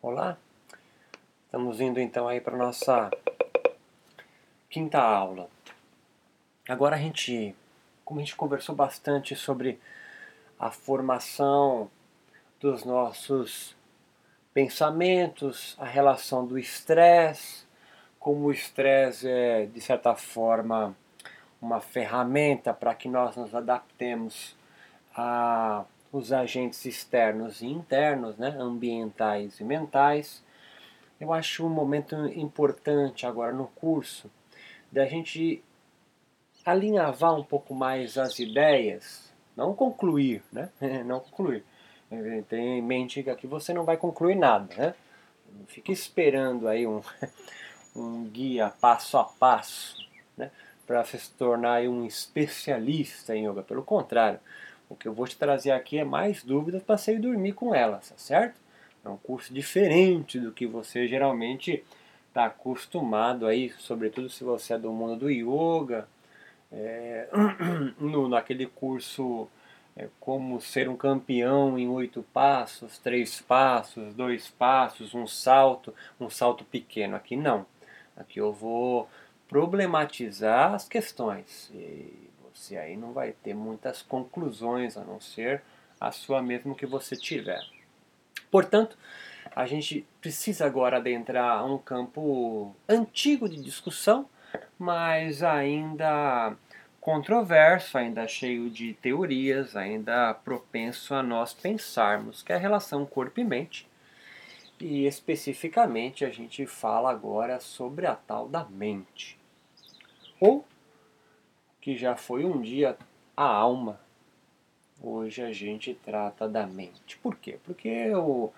[0.00, 0.38] Olá,
[1.44, 3.10] estamos indo então aí para nossa
[4.70, 5.48] quinta aula.
[6.68, 7.52] Agora a gente,
[8.04, 9.80] como a gente conversou bastante sobre
[10.56, 11.90] a formação
[12.60, 13.74] dos nossos
[14.54, 17.66] pensamentos, a relação do estresse,
[18.20, 20.96] como o estresse é de certa forma
[21.60, 24.56] uma ferramenta para que nós nos adaptemos
[25.12, 30.42] a os agentes externos e internos, né, ambientais e mentais.
[31.20, 34.30] Eu acho um momento importante agora no curso
[34.90, 35.62] da gente
[36.64, 40.70] alinhavar um pouco mais as ideias, não concluir, né?
[41.04, 41.64] não concluir.
[42.48, 44.94] Tenha em mente que aqui você não vai concluir nada, né?
[45.66, 47.02] Fique esperando aí um,
[47.96, 49.96] um guia passo a passo,
[50.36, 50.50] né?
[50.86, 53.62] Para se tornar um especialista em yoga.
[53.62, 54.40] Pelo contrário,
[54.88, 57.74] o que eu vou te trazer aqui é mais dúvidas para você ir dormir com
[57.74, 58.58] elas, tá certo?
[59.04, 61.84] É um curso diferente do que você geralmente
[62.28, 66.08] está acostumado aí, sobretudo se você é do mundo do yoga,
[66.70, 67.28] é,
[67.98, 69.48] no, naquele curso
[69.96, 76.30] é, como ser um campeão em oito passos, três passos, dois passos, um salto, um
[76.30, 77.16] salto pequeno.
[77.16, 77.66] Aqui não.
[78.16, 79.08] Aqui eu vou
[79.48, 81.70] problematizar as questões.
[81.74, 82.27] E
[82.58, 85.62] você aí não vai ter muitas conclusões a não ser
[86.00, 87.60] a sua mesmo que você tiver.
[88.50, 88.98] Portanto,
[89.54, 94.28] a gente precisa agora adentrar um campo antigo de discussão,
[94.78, 96.56] mas ainda
[97.00, 103.40] controverso, ainda cheio de teorias, ainda propenso a nós pensarmos, que é a relação corpo
[103.40, 103.88] e mente.
[104.80, 109.38] E especificamente a gente fala agora sobre a tal da mente.
[110.40, 110.64] Ou
[111.80, 112.96] que já foi um dia
[113.36, 114.00] a alma,
[115.00, 117.16] hoje a gente trata da mente.
[117.18, 117.58] Por quê?
[117.64, 118.52] Porque, o,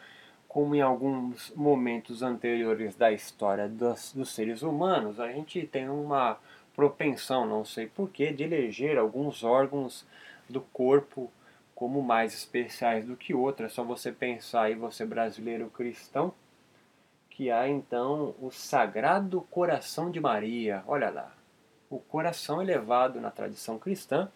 [0.48, 6.38] como em alguns momentos anteriores da história dos, dos seres humanos, a gente tem uma
[6.74, 10.06] propensão, não sei porquê, de eleger alguns órgãos
[10.48, 11.30] do corpo
[11.74, 13.72] como mais especiais do que outros.
[13.72, 16.32] É só você pensar aí, você brasileiro cristão,
[17.28, 20.82] que há então o Sagrado Coração de Maria.
[20.86, 21.32] Olha lá,
[21.90, 24.30] o coração elevado na tradição cristã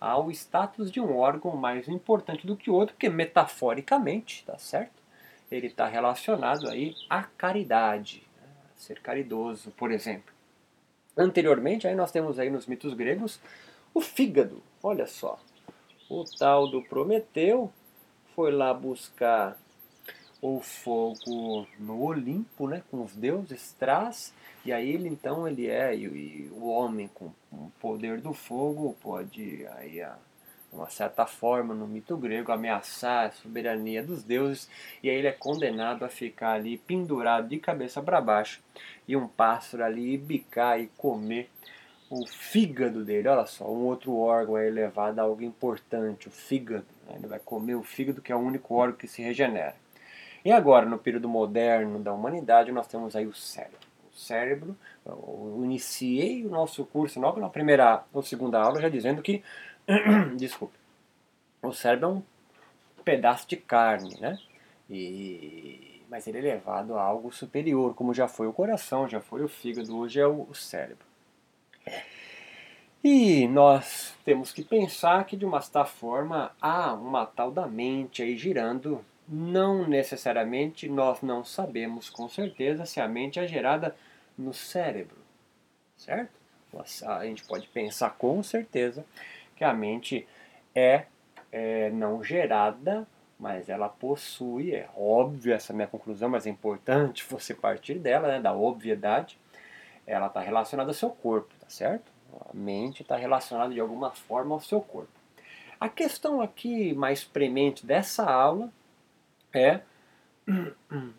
[0.00, 5.02] ao status de um órgão mais importante do que o outro, porque metaforicamente, tá certo?
[5.50, 8.48] Ele está relacionado aí à caridade, né?
[8.74, 10.32] ser caridoso, por exemplo.
[11.16, 13.38] Anteriormente, aí nós temos aí nos mitos gregos
[13.92, 14.62] o fígado.
[14.82, 15.38] Olha só,
[16.10, 17.72] o tal do Prometeu
[18.34, 19.56] foi lá buscar
[20.42, 25.94] o fogo no Olimpo, né, com os deuses, traz e aí ele então ele é
[25.94, 30.16] e, e o homem com o poder do fogo pode aí a
[30.72, 34.68] uma certa forma no mito grego ameaçar a soberania dos deuses
[35.02, 38.60] e aí ele é condenado a ficar ali pendurado de cabeça para baixo
[39.06, 41.48] e um pássaro ali bicar e comer
[42.10, 46.86] o fígado dele, olha só, um outro órgão é elevado a algo importante, o fígado.
[47.06, 47.14] Né?
[47.16, 49.74] Ele vai comer o fígado, que é o único órgão que se regenera.
[50.44, 53.83] E agora, no período moderno da humanidade, nós temos aí o cérebro
[54.14, 54.76] cérebro.
[55.04, 59.42] Eu iniciei o nosso curso logo na primeira ou segunda aula já dizendo que,
[60.36, 60.74] desculpe,
[61.62, 62.22] o cérebro é um
[63.04, 64.38] pedaço de carne, né?
[64.88, 69.42] E, mas ele é levado a algo superior, como já foi o coração, já foi
[69.42, 71.06] o fígado, hoje é o cérebro.
[73.02, 78.22] E nós temos que pensar que de uma certa forma há uma tal da mente
[78.22, 83.94] aí girando não necessariamente nós não sabemos com certeza se a mente é gerada
[84.36, 85.16] no cérebro,
[85.96, 86.44] certo?
[87.06, 89.04] A gente pode pensar com certeza
[89.54, 90.26] que a mente
[90.74, 91.04] é,
[91.52, 93.06] é não gerada,
[93.38, 98.40] mas ela possui, é óbvio essa minha conclusão, mas é importante você partir dela, né,
[98.40, 99.38] da obviedade.
[100.06, 102.12] Ela está relacionada ao seu corpo, tá certo?
[102.50, 105.12] A mente está relacionada de alguma forma ao seu corpo.
[105.80, 108.72] A questão aqui mais premente dessa aula
[109.52, 109.80] é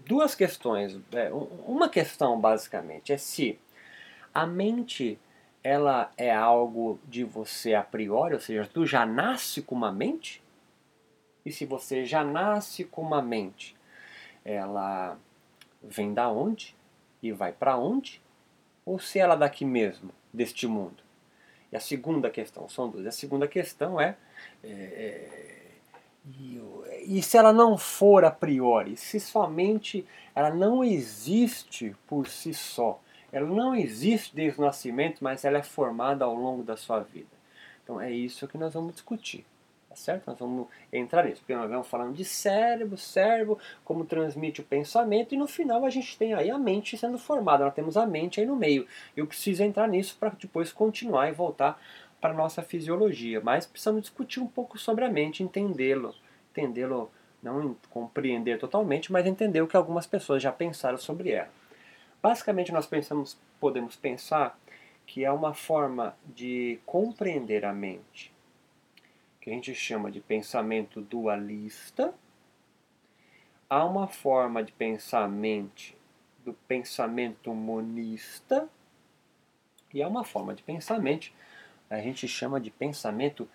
[0.06, 1.00] duas questões.
[1.12, 1.32] É,
[1.66, 3.60] uma questão, basicamente, é se
[4.34, 5.20] a mente
[5.64, 10.44] ela é algo de você a priori, ou seja, tu já nasce com uma mente?
[11.44, 13.76] E se você já nasce com uma mente,
[14.44, 15.18] ela
[15.82, 16.76] vem da onde
[17.22, 18.22] e vai para onde?
[18.86, 21.04] Ou se ela é daqui mesmo, deste mundo?
[21.72, 23.08] E a segunda questão, são duas.
[23.08, 24.16] A segunda questão é,
[24.64, 25.65] é, é
[27.06, 33.00] e, se ela não for a priori, se somente ela não existe por si só,
[33.32, 37.36] ela não existe desde o nascimento, mas ela é formada ao longo da sua vida.
[37.84, 39.46] Então é isso que nós vamos discutir,
[39.96, 40.28] Tá certo?
[40.28, 45.34] Nós vamos entrar nisso, porque nós vamos falando de cérebro, cérebro, como transmite o pensamento,
[45.34, 48.42] e no final a gente tem aí a mente sendo formada, nós temos a mente
[48.42, 48.86] aí no meio.
[49.16, 51.80] Eu preciso entrar nisso para depois continuar e voltar
[52.20, 56.16] para a nossa fisiologia, mas precisamos discutir um pouco sobre a mente, entendê-lo,
[56.52, 61.50] entendê-lo, não compreender totalmente, mas entender o que algumas pessoas já pensaram sobre ela.
[62.22, 64.60] Basicamente nós pensamos, podemos pensar
[65.06, 68.36] que é uma forma de compreender a mente
[69.46, 72.16] que a gente chama de pensamento dualista,
[73.70, 75.94] há uma forma de pensamento
[76.44, 78.68] do pensamento monista
[79.94, 81.32] e há uma forma de pensamento a
[82.00, 83.48] gente chama de pensamento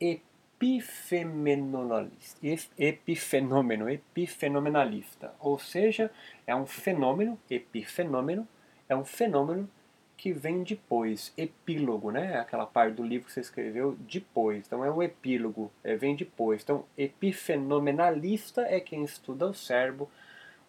[0.00, 2.40] epifenomenalista,
[2.78, 6.10] epifenômeno, epifenomenalista, ou seja,
[6.46, 8.46] é um fenômeno, epifenômeno,
[8.88, 9.68] é um fenômeno
[10.16, 12.38] que vem depois, epílogo, né?
[12.38, 14.66] Aquela parte do livro que você escreveu depois.
[14.66, 16.62] Então é um epílogo, é, vem depois.
[16.62, 20.08] Então, epifenomenalista é quem estuda o cérebro,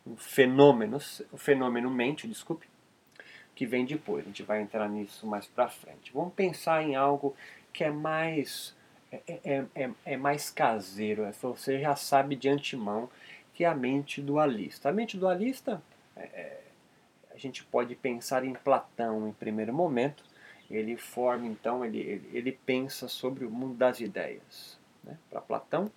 [0.05, 0.97] o fenômeno,
[1.31, 2.67] o fenômeno mente, desculpe,
[3.55, 4.23] que vem depois.
[4.23, 6.11] A gente vai entrar nisso mais para frente.
[6.13, 7.35] Vamos pensar em algo
[7.71, 8.75] que é mais
[9.11, 11.23] é, é, é, é mais caseiro.
[11.23, 13.09] É, você já sabe de antemão
[13.53, 14.89] que é a mente dualista.
[14.89, 15.81] A mente dualista
[16.15, 16.61] é, é
[17.35, 20.23] a gente pode pensar em Platão em primeiro momento.
[20.71, 24.79] Ele forma, então, ele, ele, ele pensa sobre o mundo das ideias.
[25.03, 25.17] Né?
[25.29, 25.91] Para Platão,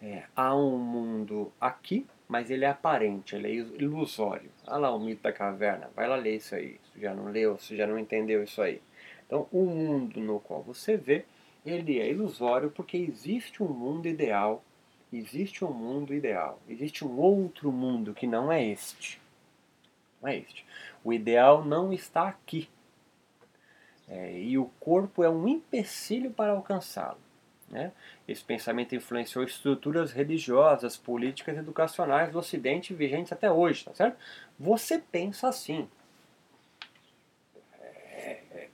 [0.00, 4.50] é, há um mundo aqui, mas ele é aparente, ele é ilusório.
[4.66, 6.80] Olha lá o mito da caverna, vai lá ler isso aí.
[6.92, 8.80] Se já não leu, se já não entendeu isso aí.
[9.26, 11.24] Então, o mundo no qual você vê,
[11.64, 14.64] ele é ilusório porque existe um mundo ideal,
[15.12, 19.20] existe um mundo ideal, existe um outro mundo que não é este
[20.22, 20.64] não é este.
[21.02, 22.68] O ideal não está aqui.
[24.08, 27.18] É, e o corpo é um empecilho para alcançá-lo.
[27.72, 27.90] Né?
[28.28, 34.18] Esse pensamento influenciou estruturas religiosas, políticas e educacionais do Ocidente vigentes até hoje, tá certo?
[34.60, 35.88] Você pensa assim.
[37.80, 38.68] É, é,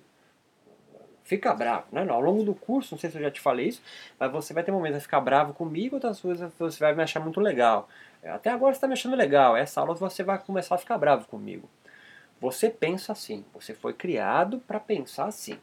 [1.22, 2.04] fica bravo, né?
[2.10, 3.80] Ao longo do curso, não sei se eu já te falei isso,
[4.18, 7.20] mas você vai ter momentos de ficar bravo comigo, outras coisas você vai me achar
[7.20, 7.88] muito legal.
[8.20, 10.98] É, até agora você está me achando legal, essa aula você vai começar a ficar
[10.98, 11.70] bravo comigo.
[12.40, 15.56] Você pensa assim, você foi criado para pensar assim,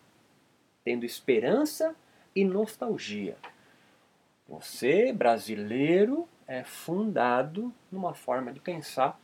[0.86, 1.94] tendo esperança
[2.36, 3.38] e nostalgia.
[4.48, 9.20] Você, brasileiro, é fundado numa forma de pensar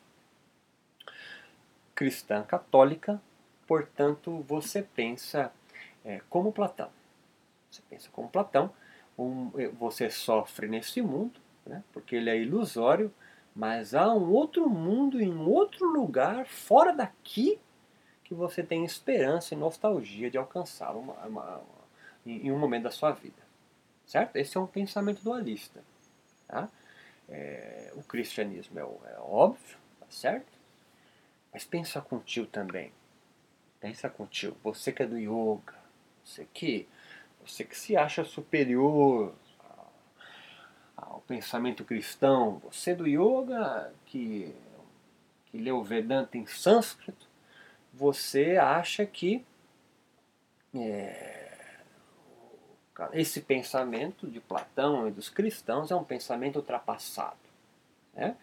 [1.94, 3.22] cristã católica,
[3.68, 5.52] portanto você pensa
[6.04, 6.90] é, como Platão.
[7.70, 8.72] Você pensa como Platão,
[9.18, 13.14] um, você sofre nesse mundo, né, porque ele é ilusório,
[13.56, 17.60] mas há um outro mundo em outro lugar, fora daqui,
[18.24, 21.62] que você tem esperança e nostalgia de alcançar uma, uma,
[22.26, 23.42] em um momento da sua vida.
[24.06, 24.36] Certo?
[24.36, 25.84] Esse é um pensamento dualista.
[26.48, 26.70] Tá?
[27.30, 30.52] É, o cristianismo é, é óbvio, tá certo?
[31.54, 32.92] Mas pensa contigo também.
[33.80, 34.56] Pensa contigo.
[34.64, 35.74] Você que é do yoga,
[36.24, 36.88] você que,
[37.46, 39.34] você que se acha superior
[40.96, 44.54] ao pensamento cristão, você do yoga, que,
[45.46, 47.28] que lê o Vedanta em sânscrito,
[47.94, 49.46] você acha que
[50.74, 51.31] é,
[53.14, 57.38] esse pensamento de Platão e dos cristãos é um pensamento ultrapassado.
[58.14, 58.36] Né?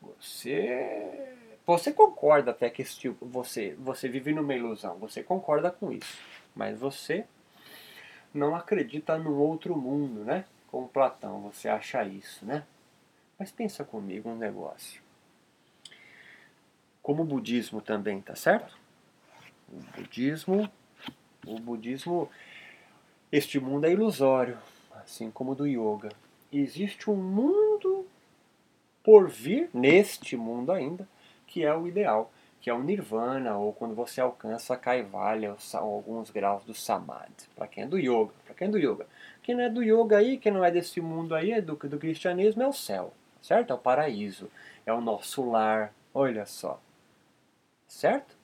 [0.00, 1.34] Você,
[1.66, 6.18] você concorda até que esse tipo, você, você vive numa ilusão, você concorda com isso,
[6.54, 7.24] mas você
[8.32, 10.44] não acredita no outro mundo, né?
[10.70, 12.64] como Platão, você acha isso, né?
[13.38, 15.02] Mas pensa comigo um negócio.
[17.02, 18.78] Como o budismo também, tá certo?
[19.68, 20.70] O budismo,
[21.46, 22.30] o budismo,
[23.32, 24.58] este mundo é ilusório,
[24.92, 26.10] assim como o do yoga.
[26.52, 28.06] Existe um mundo
[29.02, 31.08] por vir neste mundo ainda,
[31.46, 35.94] que é o ideal, que é o nirvana ou quando você alcança a kaivalya, ou
[35.94, 37.48] alguns graus do samadhi.
[37.54, 39.06] Para quem é do yoga, para quem é do yoga.
[39.42, 41.98] Quem não é do yoga aí, quem não é desse mundo aí, é do, do
[41.98, 43.70] cristianismo, é o céu, certo?
[43.70, 44.50] É o paraíso,
[44.84, 46.80] é o nosso lar, olha só,
[47.88, 48.39] certo?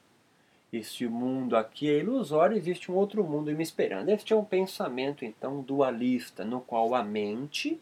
[0.78, 4.09] Este mundo aqui é ilusório, existe um outro mundo me esperando.
[4.09, 7.80] Este é um pensamento, então, dualista, no qual a mente,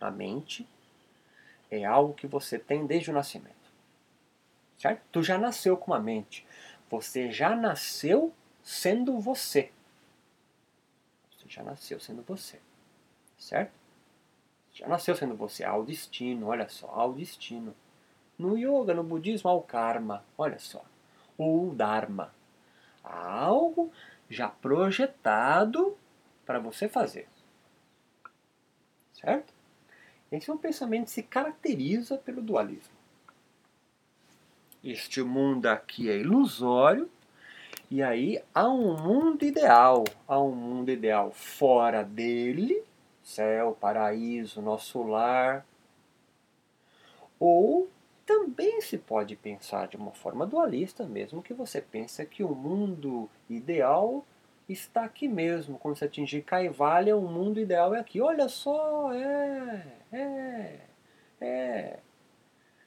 [0.00, 0.66] a mente,
[1.70, 3.54] é algo que você tem desde o nascimento.
[4.78, 5.02] Certo?
[5.12, 6.46] Tu já nasceu com uma mente.
[6.90, 8.32] Você já nasceu
[8.62, 9.70] sendo você
[11.50, 12.60] já nasceu sendo você.
[13.36, 13.72] Certo?
[14.72, 15.64] Já nasceu sendo você.
[15.64, 17.74] Há o destino, olha só, há o destino.
[18.38, 20.82] No yoga, no budismo, há o karma, olha só.
[21.40, 22.34] Ou dharma.
[23.02, 23.90] Algo
[24.28, 25.96] já projetado
[26.44, 27.26] para você fazer.
[29.14, 29.54] Certo?
[30.30, 32.92] Esse é um pensamento que se caracteriza pelo dualismo.
[34.84, 37.10] Este mundo aqui é ilusório,
[37.90, 42.84] e aí há um mundo ideal, há um mundo ideal fora dele,
[43.22, 45.66] céu, paraíso, nosso lar.
[47.38, 47.88] Ou
[48.30, 53.28] também se pode pensar de uma forma dualista, mesmo que você pense que o mundo
[53.48, 54.24] ideal
[54.68, 55.76] está aqui mesmo.
[55.80, 58.20] Quando você atingir Caivalha, o mundo ideal é aqui.
[58.20, 60.78] Olha só, é, é,
[61.40, 61.98] é.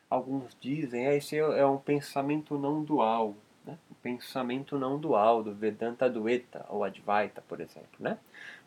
[0.10, 3.36] Alguns dizem, é, esse é um pensamento não dual.
[3.66, 3.78] Né?
[3.92, 8.00] O pensamento não dual do Vedanta Dueta, ou Advaita, por exemplo.
[8.00, 8.18] Né?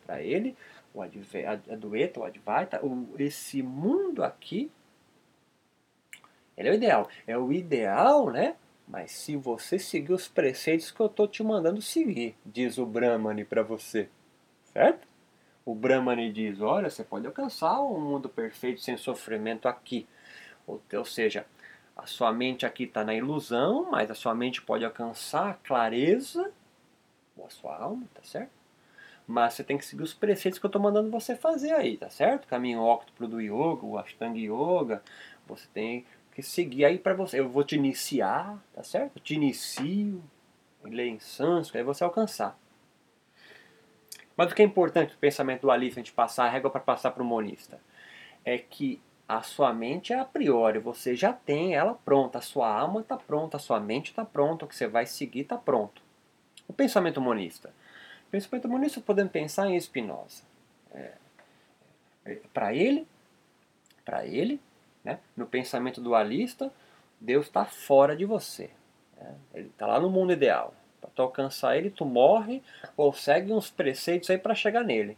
[0.05, 0.55] Para ele,
[0.93, 4.69] o Advaita, o Advaita, o, esse mundo aqui
[6.57, 7.09] ele é o ideal.
[7.27, 8.55] É o ideal, né?
[8.87, 13.45] Mas se você seguir os preceitos que eu estou te mandando seguir, diz o Brahmani
[13.45, 14.09] para você.
[14.73, 15.07] Certo?
[15.65, 20.07] O Brahmani diz: olha, você pode alcançar um mundo perfeito sem sofrimento aqui.
[20.65, 21.45] Ou, ou seja,
[21.95, 26.51] a sua mente aqui está na ilusão, mas a sua mente pode alcançar a clareza,
[27.45, 28.51] a sua alma, tá certo?
[29.27, 32.09] Mas você tem que seguir os preceitos que eu estou mandando você fazer aí, tá
[32.09, 32.47] certo?
[32.47, 35.03] Caminho óctuplo do yoga, o Ashtanga Yoga.
[35.45, 36.05] Você tem
[36.37, 37.39] que seguir aí para você.
[37.39, 39.17] Eu vou te iniciar, tá certo?
[39.17, 40.23] Eu te inicio,
[40.83, 42.55] ler em sânscrito, aí você alcançar.
[44.35, 47.09] Mas o que é importante do pensamento dualista, a gente passar a régua para passar
[47.09, 47.81] para o monista,
[48.45, 52.71] é que a sua mente é a priori, você já tem ela pronta, a sua
[52.71, 56.03] alma está pronta, a sua mente está pronta, o que você vai seguir está pronto.
[56.67, 57.73] O pensamento monista.
[58.27, 60.43] O pensamento monista podemos pensar em Spinoza.
[60.93, 61.13] É,
[62.25, 63.07] é, para ele,
[64.05, 64.61] para ele,
[65.07, 65.19] né?
[65.37, 66.69] No pensamento dualista,
[67.17, 68.69] Deus está fora de você.
[69.15, 69.35] Né?
[69.53, 70.73] Ele está lá no mundo ideal.
[70.99, 72.61] Para tu alcançar ele, tu morre
[72.97, 75.17] ou segue uns preceitos aí para chegar nele.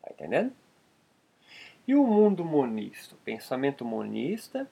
[0.00, 0.50] Tá entendendo?
[1.86, 4.66] E o mundo monista, o pensamento monista,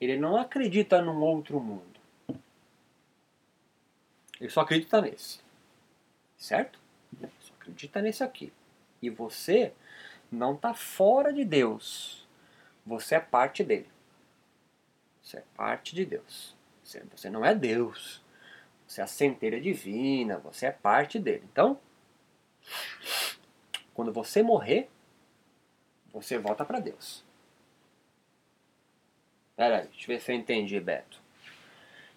[0.00, 2.00] ele não acredita num outro mundo.
[4.40, 5.38] Ele só acredita nesse.
[6.36, 6.80] Certo?
[7.40, 8.52] Só acredita nesse aqui.
[9.00, 9.72] E você
[10.32, 12.17] não está fora de Deus.
[12.88, 13.86] Você é parte dele.
[15.22, 16.56] Você é parte de Deus.
[16.82, 18.24] Você, não é Deus.
[18.86, 20.38] Você é a centelha divina.
[20.38, 21.44] Você é parte dele.
[21.52, 21.78] Então,
[23.92, 24.88] quando você morrer,
[26.10, 27.22] você volta para Deus.
[29.54, 31.20] Peraí, deixa eu ver se eu entendi, Beto.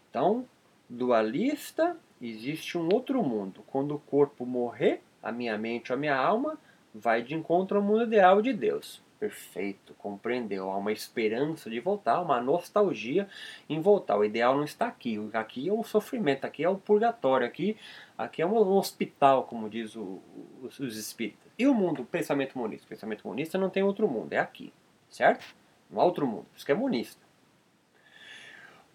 [0.09, 0.47] Então,
[0.87, 3.61] dualista, existe um outro mundo.
[3.67, 6.57] Quando o corpo morrer, a minha mente a minha alma
[6.95, 9.03] vai de encontro ao mundo ideal de Deus.
[9.21, 10.71] Perfeito, compreendeu.
[10.71, 13.29] Há uma esperança de voltar, uma nostalgia
[13.69, 14.17] em voltar.
[14.17, 15.19] O ideal não está aqui.
[15.33, 17.77] Aqui é o sofrimento, aqui é o purgatório, aqui,
[18.17, 20.19] aqui é um hospital, como diz o,
[20.63, 21.51] os, os espíritas.
[21.55, 22.87] E o mundo, o pensamento monista?
[22.87, 24.73] O pensamento monista não tem outro mundo, é aqui,
[25.07, 25.45] certo?
[25.87, 27.21] Não há outro mundo, isso que é monista.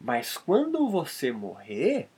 [0.01, 2.09] Mas quando você morrer,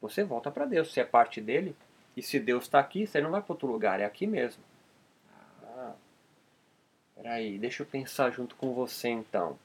[0.00, 1.74] você volta para Deus, você é parte dele.
[2.16, 4.69] E se Deus está aqui, você não vai para outro lugar, é aqui mesmo.
[7.22, 9.58] Peraí, deixa eu pensar junto com você então.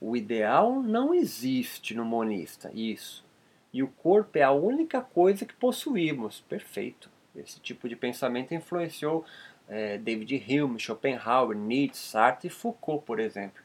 [0.00, 3.24] O ideal não existe no monista, isso.
[3.72, 6.40] E o corpo é a única coisa que possuímos.
[6.48, 7.10] Perfeito.
[7.36, 9.24] Esse tipo de pensamento influenciou
[9.68, 13.62] é, David Hume, Schopenhauer, Nietzsche, Sartre e Foucault, por exemplo.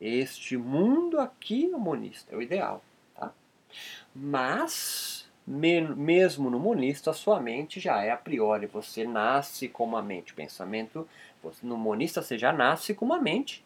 [0.00, 2.84] Este mundo aqui é o monista, é o ideal.
[3.14, 3.32] Tá?
[4.14, 8.66] Mas mesmo no monista, sua mente já é a priori.
[8.66, 10.32] Você nasce com uma mente.
[10.32, 11.06] O pensamento,
[11.62, 13.64] no monista, você já nasce com uma mente,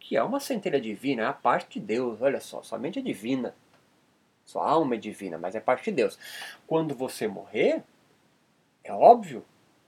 [0.00, 2.22] que é uma centelha divina, é a parte de Deus.
[2.22, 3.54] Olha só, sua mente é divina.
[4.44, 6.18] Sua alma é divina, mas é parte de Deus.
[6.66, 7.82] Quando você morrer,
[8.82, 9.44] é óbvio,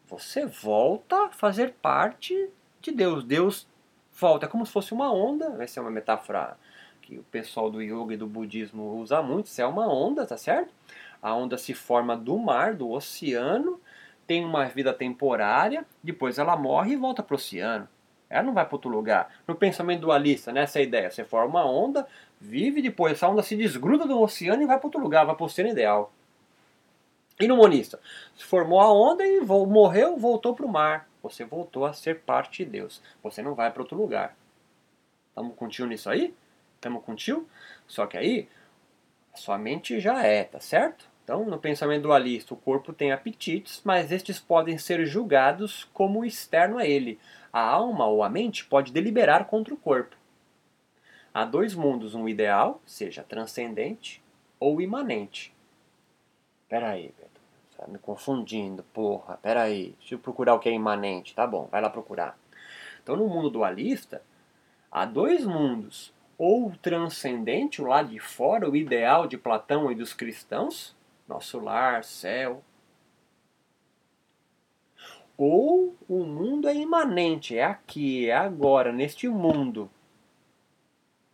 [0.07, 2.51] você volta a fazer parte
[2.83, 3.25] de Deus.
[3.25, 3.67] Deus
[4.13, 5.57] volta, é como se fosse uma onda.
[5.63, 6.59] Essa é uma metáfora
[7.01, 9.47] que o pessoal do yoga e do budismo usa muito.
[9.47, 10.71] Isso é uma onda, tá certo?
[11.23, 13.81] A onda se forma do mar, do oceano,
[14.27, 17.89] tem uma vida temporária, depois ela morre e volta para o oceano.
[18.31, 19.29] Ela não vai para outro lugar.
[19.47, 22.07] No pensamento dualista, nessa né, ideia, você forma uma onda,
[22.41, 25.43] vive, depois essa onda se desgruda do oceano e vai para outro lugar, vai para
[25.43, 26.13] o oceano ideal.
[27.41, 27.99] E no monista?
[28.37, 31.09] Se formou a onda e morreu, voltou para o mar.
[31.23, 33.03] Você voltou a ser parte de Deus.
[33.23, 34.37] Você não vai para outro lugar.
[35.31, 36.33] Estamos contigo nisso aí?
[36.77, 37.49] Estamos contigo?
[37.89, 38.49] Só que aí,
[39.35, 41.10] a sua mente já é, tá certo?
[41.31, 46.77] Então, no pensamento dualista, o corpo tem apetites, mas estes podem ser julgados como externo
[46.77, 47.21] a ele.
[47.53, 50.17] A alma ou a mente pode deliberar contra o corpo.
[51.33, 54.21] Há dois mundos, um ideal, seja transcendente,
[54.59, 55.55] ou imanente.
[56.69, 57.41] Peraí, Beto.
[57.79, 59.39] Tá me confundindo, porra.
[59.41, 59.95] Peraí.
[60.01, 61.33] Deixa eu procurar o que é imanente.
[61.33, 62.37] Tá bom, vai lá procurar.
[63.05, 64.21] Então, no mundo dualista,
[64.91, 66.13] há dois mundos.
[66.37, 70.99] Ou o transcendente, o lado de fora, o ideal de Platão e dos cristãos,
[71.31, 72.63] nosso lar, céu.
[75.39, 79.89] Ou o mundo é imanente, é aqui, é agora, neste mundo.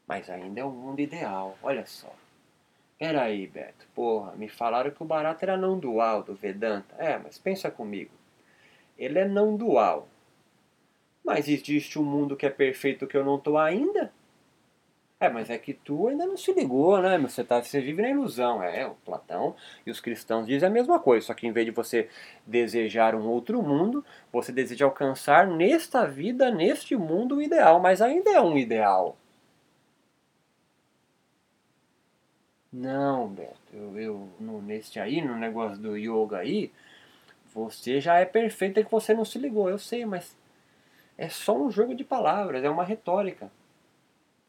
[0.07, 2.15] Mas ainda é o mundo ideal, olha só.
[2.99, 6.95] Peraí, Beto, porra, me falaram que o barato era não dual do Vedanta.
[6.99, 8.13] É, mas pensa comigo.
[8.97, 10.09] Ele é não dual.
[11.25, 14.13] Mas existe um mundo que é perfeito que eu não tô ainda?
[15.19, 17.17] É, mas é que tu ainda não se ligou, né?
[17.19, 18.63] Você, tá, você vive na ilusão.
[18.63, 19.55] É, o Platão
[19.87, 22.09] e os cristãos dizem a mesma coisa, só que em vez de você
[22.47, 28.31] desejar um outro mundo, você deseja alcançar nesta vida, neste mundo, o ideal, mas ainda
[28.31, 29.17] é um ideal.
[32.73, 36.71] Não, Beto, eu, eu no, neste aí, no negócio do yoga aí,
[37.55, 40.37] você já é perfeito, é que você não se ligou, eu sei, mas
[41.19, 43.51] é só um jogo de palavras, é uma retórica.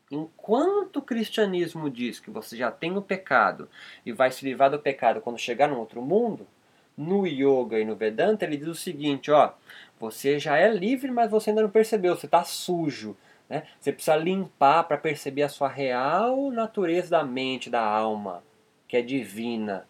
[0.10, 3.70] Enquanto o cristianismo diz que você já tem o pecado
[4.06, 6.48] e vai se livrar do pecado quando chegar no outro mundo,
[6.96, 9.52] no yoga e no Vedanta ele diz o seguinte, ó,
[10.00, 13.16] você já é livre, mas você ainda não percebeu, você está sujo.
[13.50, 13.64] Né?
[13.80, 18.44] Você precisa limpar para perceber a sua real natureza da mente, da alma,
[18.88, 19.88] que é divina,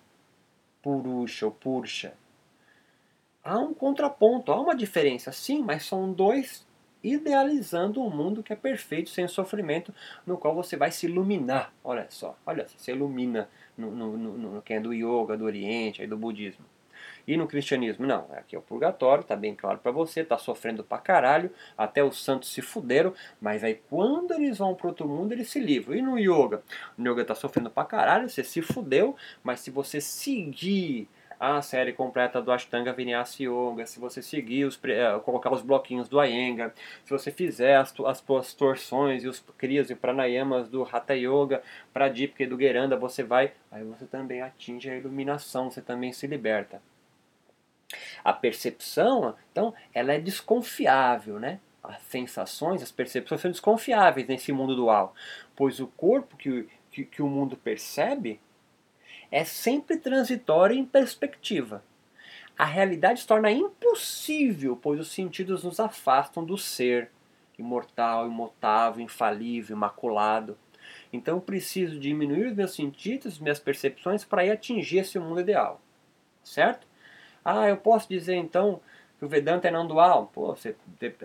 [0.81, 2.13] purusha ou pursha.
[3.43, 6.66] Há um contraponto, há uma diferença, sim, mas são dois
[7.13, 9.93] idealizando um mundo que é perfeito, sem sofrimento,
[10.25, 11.73] no qual você vai se iluminar.
[11.83, 16.01] Olha só, olha você ilumina no, no, no, no, quem é do yoga, do oriente,
[16.01, 16.65] aí do budismo.
[17.27, 20.83] E no cristianismo, não, aqui é o purgatório, tá bem claro para você, tá sofrendo
[20.83, 25.33] pra caralho, até os santos se fuderam, mas aí quando eles vão pro outro mundo,
[25.33, 25.95] eles se livram.
[25.95, 26.63] E no yoga?
[26.97, 31.93] No yoga tá sofrendo pra caralho, você se fudeu, mas se você seguir a série
[31.93, 36.73] completa do Ashtanga Vinyasa Yoga, se você seguir, os, eh, colocar os bloquinhos do Iyengar,
[37.03, 41.61] se você fizer as, as, torções e os kriyas e pranayamas do Hatha Yoga,
[41.93, 46.25] Pradipika e do Geranda, você vai, aí você também atinge a iluminação, você também se
[46.25, 46.81] liberta.
[48.23, 51.59] A percepção, então, ela é desconfiável, né?
[51.83, 55.15] As sensações, as percepções são desconfiáveis nesse mundo dual,
[55.55, 58.41] pois o corpo que, que, que o mundo percebe
[59.31, 61.83] é sempre transitório em perspectiva.
[62.57, 67.11] A realidade se torna impossível, pois os sentidos nos afastam do ser
[67.57, 70.57] imortal, imutável, infalível, imaculado.
[71.11, 75.81] Então preciso diminuir os meus sentidos, minhas percepções para ir atingir esse mundo ideal.
[76.43, 76.87] Certo?
[77.43, 78.81] Ah, eu posso dizer então
[79.17, 80.29] que o Vedanta é não dual.
[80.33, 80.75] Pô, você,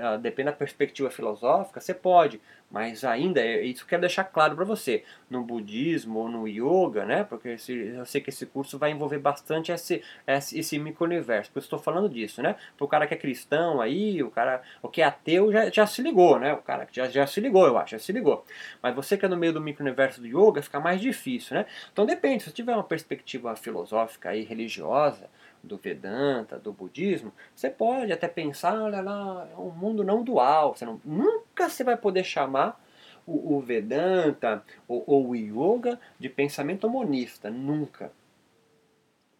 [0.00, 4.64] ah, depende da perspectiva filosófica, você pode, mas ainda, é, isso quero deixar claro para
[4.64, 8.90] você, no budismo ou no yoga, né, porque esse, eu sei que esse curso vai
[8.90, 13.06] envolver bastante esse, esse, esse micro-universo, por isso estou falando disso, né, para o cara
[13.06, 16.54] que é cristão aí, o cara, o que é ateu já, já se ligou, né,
[16.54, 18.44] o cara que já, já se ligou, eu acho, já se ligou,
[18.82, 22.06] mas você que é no meio do micro-universo do yoga, fica mais difícil, né, então
[22.06, 25.28] depende, se tiver uma perspectiva filosófica e religiosa,
[25.62, 30.74] do Vedanta, do budismo, você pode até pensar, olha lá, é um mundo não dual.
[30.74, 32.82] Você não, nunca você vai poder chamar
[33.26, 37.50] o, o Vedanta ou, ou, o Yoga de pensamento monista.
[37.50, 38.12] Nunca.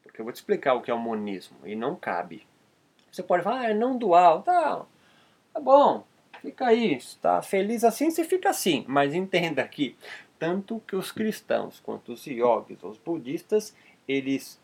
[0.02, 2.46] Porque eu vou te explicar o que é o monismo e não cabe.
[3.11, 4.42] Você pode falar, ah, é não dual.
[4.42, 4.87] Tá,
[5.52, 6.04] tá bom,
[6.40, 6.94] fica aí.
[6.94, 8.85] Está feliz assim, você fica assim.
[8.87, 9.96] Mas entenda que
[10.38, 13.74] tanto que os cristãos quanto os yogis, os budistas,
[14.06, 14.62] eles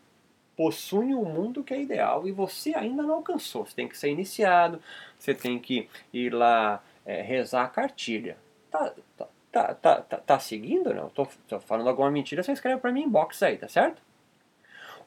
[0.59, 3.65] possuem um mundo que é ideal e você ainda não alcançou.
[3.65, 4.81] Você tem que ser iniciado,
[5.17, 8.35] você tem que ir lá é, rezar a cartilha.
[8.69, 10.93] Tá, tá, tá, tá, tá, tá seguindo?
[10.93, 11.07] Não?
[11.11, 14.01] Tô, tô falando alguma mentira, você escreve para mim em box aí, tá certo?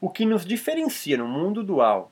[0.00, 2.10] O que nos diferencia no mundo dual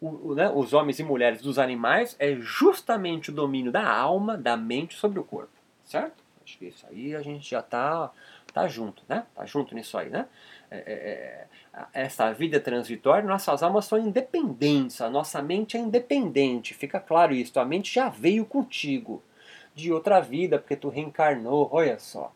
[0.00, 4.56] o, né, os homens e mulheres dos animais é justamente o domínio da alma, da
[4.56, 5.52] mente sobre o corpo,
[5.84, 6.24] certo?
[6.44, 8.10] Acho que isso aí a gente já tá,
[8.54, 9.26] tá junto, né?
[9.34, 10.26] Tá junto nisso aí, né?
[10.70, 16.72] É, é, é, essa vida transitória, nossas almas são independentes, a nossa mente é independente,
[16.72, 19.22] fica claro isso, a mente já veio contigo
[19.74, 22.32] de outra vida, porque tu reencarnou, olha só.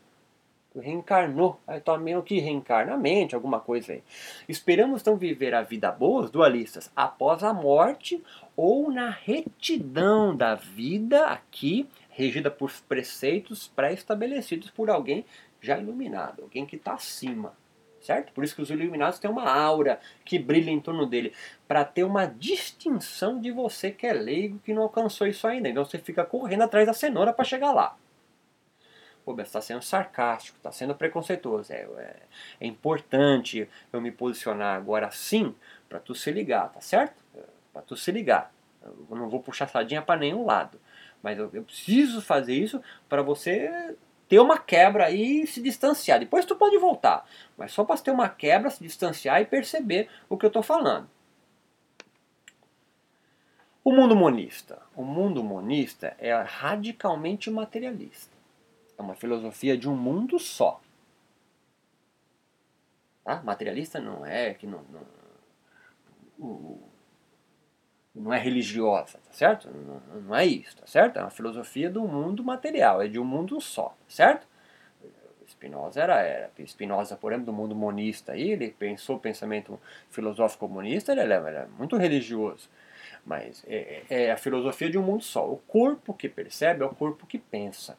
[0.72, 4.02] Tu reencarnou, aí tu meio que reencarna a mente, alguma coisa aí.
[4.48, 8.22] Esperamos então viver a vida boa, os dualistas, após a morte
[8.56, 15.24] ou na retidão da vida aqui, regida por preceitos pré-estabelecidos por alguém
[15.60, 17.54] já iluminado, alguém que está acima
[18.00, 18.32] certo?
[18.32, 21.32] Por isso que os iluminados têm uma aura que brilha em torno dele,
[21.66, 25.68] para ter uma distinção de você que é leigo, que não alcançou isso ainda.
[25.68, 27.96] Então você fica correndo atrás da cenoura para chegar lá.
[29.24, 31.72] Pô, você está sendo sarcástico, está sendo preconceituoso.
[31.72, 32.16] É, é,
[32.60, 35.54] é, importante eu me posicionar agora sim
[35.88, 37.22] para tu se ligar, tá certo?
[37.72, 38.52] Para tu se ligar.
[38.82, 40.80] Eu não vou puxar sardinha para nenhum lado.
[41.22, 43.94] Mas eu, eu preciso fazer isso para você
[44.28, 46.20] ter uma quebra e se distanciar.
[46.20, 50.36] Depois tu pode voltar, mas só para ter uma quebra, se distanciar e perceber o
[50.36, 51.08] que eu estou falando.
[53.82, 54.82] O mundo monista.
[54.94, 58.36] O mundo monista é radicalmente materialista.
[58.98, 60.80] É uma filosofia de um mundo só.
[63.24, 63.42] Tá?
[63.42, 64.82] Materialista não é que não,
[66.38, 66.78] não,
[68.18, 69.68] não é religiosa, tá certo?
[69.70, 71.18] Não, não, é isso, tá certo?
[71.18, 74.46] É uma filosofia do mundo material, é de um mundo só, tá certo?
[75.48, 80.68] Spinoza era, era Spinoza, por exemplo, do mundo monista, aí, ele pensou o pensamento filosófico
[80.68, 82.68] comunista, ele era, muito religioso.
[83.24, 85.50] Mas é, é, é a filosofia de um mundo só.
[85.50, 87.98] O corpo que percebe é o corpo que pensa.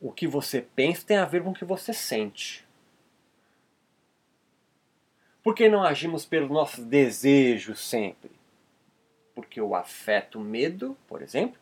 [0.00, 2.67] O que você pensa tem a ver com o que você sente.
[5.48, 8.30] Por que não agimos pelos nossos desejos sempre?
[9.34, 11.58] Porque o afeto medo, por exemplo,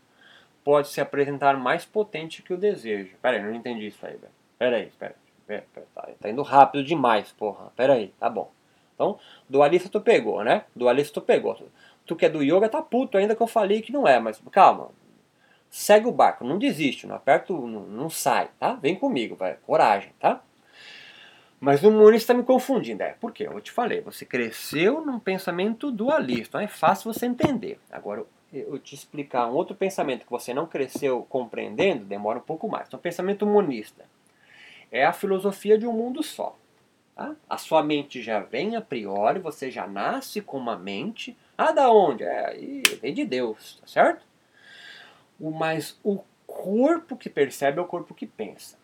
[0.65, 3.15] pode se apresentar mais potente que o desejo.
[3.23, 4.33] Pera aí, não entendi isso aí, velho.
[4.59, 5.15] Pera aí, pera,
[5.47, 7.73] pera, tá, tá indo rápido demais, porra.
[7.77, 8.51] Pera aí, tá bom.
[8.93, 10.65] Então, dualista tu pegou, né?
[10.75, 11.57] Dualista tu pegou.
[12.05, 14.43] Tu que é do yoga tá puto ainda que eu falei que não é, mas
[14.51, 14.91] calma.
[15.71, 18.75] Segue o barco, não desiste, não aperta, não, não sai, tá?
[18.75, 20.43] Vem comigo, vai, coragem, tá?
[21.59, 23.03] Mas o monista está me confundindo.
[23.03, 23.47] É, por quê?
[23.47, 27.81] Eu te falei, você cresceu num pensamento dualista, então é fácil você entender.
[27.91, 32.69] Agora, eu te explicar um outro pensamento que você não cresceu compreendendo, demora um pouco
[32.69, 32.87] mais.
[32.87, 34.05] Então, pensamento monista
[34.91, 36.57] é a filosofia de um mundo só.
[37.15, 37.35] Tá?
[37.49, 41.37] A sua mente já vem a priori, você já nasce com uma mente.
[41.57, 42.23] Ah, da onde?
[42.23, 42.55] É,
[43.01, 44.25] vem de Deus, tá certo?
[45.41, 48.79] O, mas o corpo que percebe é o corpo que pensa.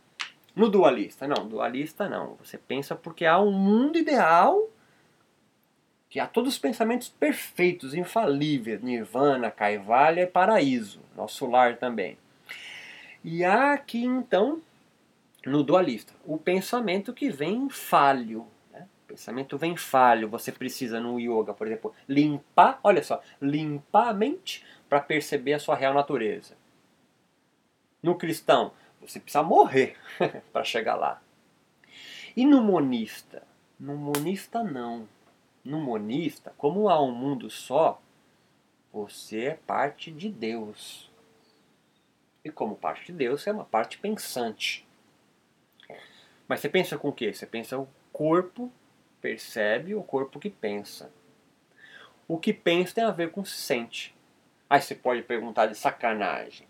[0.55, 2.35] No dualista, não, dualista não.
[2.37, 4.69] Você pensa porque há um mundo ideal
[6.09, 12.19] que há todos os pensamentos perfeitos, infalíveis, nirvana, kaivalya e paraíso, nosso lar também.
[13.25, 14.61] E há aqui então
[15.47, 16.13] no dualista.
[16.27, 18.47] O pensamento que vem falho.
[18.71, 18.87] Né?
[19.07, 20.29] Pensamento vem falho.
[20.29, 25.59] Você precisa no yoga, por exemplo, limpar, olha só, limpar a mente para perceber a
[25.59, 26.55] sua real natureza.
[28.03, 28.73] No cristão,
[29.09, 29.97] você precisa morrer
[30.53, 31.23] para chegar lá.
[32.37, 33.43] E no monista?
[33.79, 35.09] No monista não.
[35.65, 38.01] No monista, como há um mundo só,
[38.93, 41.11] você é parte de Deus.
[42.45, 44.87] E como parte de Deus, você é uma parte pensante.
[46.49, 47.33] Mas você pensa com o quê?
[47.33, 48.73] Você pensa o corpo
[49.23, 51.11] percebe o corpo que pensa.
[52.27, 54.15] O que pensa tem a ver com o que sente.
[54.69, 56.67] Aí você pode perguntar de sacanagem.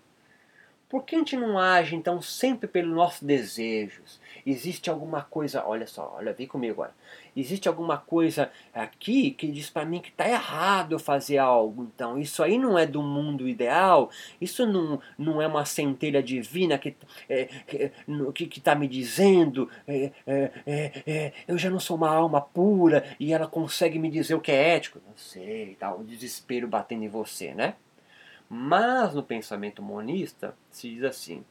[0.93, 4.21] Por que a gente não age então sempre pelos nossos desejos?
[4.45, 6.95] Existe alguma coisa, olha só, olha, vem comigo agora.
[7.35, 11.91] Existe alguma coisa aqui que diz para mim que está errado eu fazer algo.
[11.95, 14.11] Então, isso aí não é do mundo ideal.
[14.39, 16.95] Isso não, não é uma centelha divina que
[17.27, 17.49] é,
[18.35, 23.17] que está me dizendo é, é, é, é, eu já não sou uma alma pura
[23.19, 25.01] e ela consegue me dizer o que é ético.
[25.07, 27.77] Não sei, tá, o desespero batendo em você, né?
[28.55, 31.43] Mas no pensamento monista se diz assim: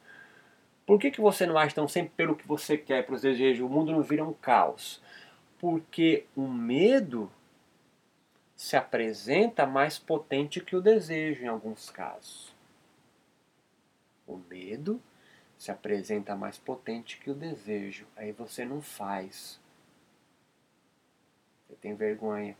[0.86, 3.66] por que, que você não age tão sempre pelo que você quer, pelos desejos?
[3.66, 5.02] O mundo não vira um caos.
[5.58, 7.28] Porque o medo
[8.54, 12.54] se apresenta mais potente que o desejo em alguns casos.
[14.24, 15.02] O medo
[15.58, 18.06] se apresenta mais potente que o desejo.
[18.14, 19.60] Aí você não faz.
[21.66, 22.56] Você tem vergonha.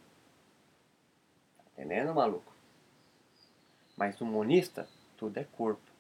[1.59, 2.52] Tá entendendo, maluco?
[3.97, 5.93] Mas no monista, tudo é corpo.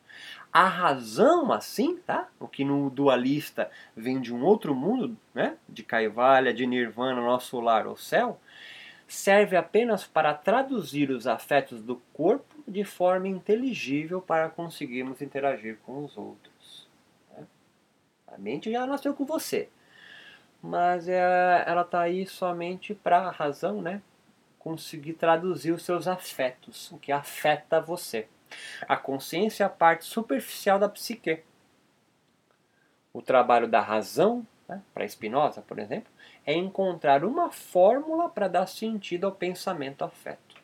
[0.52, 2.28] A razão, assim, tá?
[2.38, 5.56] O que no dualista vem de um outro mundo, né?
[5.68, 8.38] De Kaivalya, de Nirvana, nosso lar, o céu,
[9.08, 16.04] serve apenas para traduzir os afetos do corpo de forma inteligível para conseguirmos interagir com
[16.04, 16.88] os outros.
[17.30, 17.46] Né?
[18.26, 19.68] A mente já nasceu com você,
[20.62, 24.00] mas é, ela está aí somente para a razão, né?
[24.62, 28.28] Conseguir traduzir os seus afetos, o que afeta você.
[28.88, 31.42] A consciência é a parte superficial da psique.
[33.12, 36.12] O trabalho da razão, né, para Spinoza, por exemplo,
[36.46, 40.56] é encontrar uma fórmula para dar sentido ao pensamento afeto.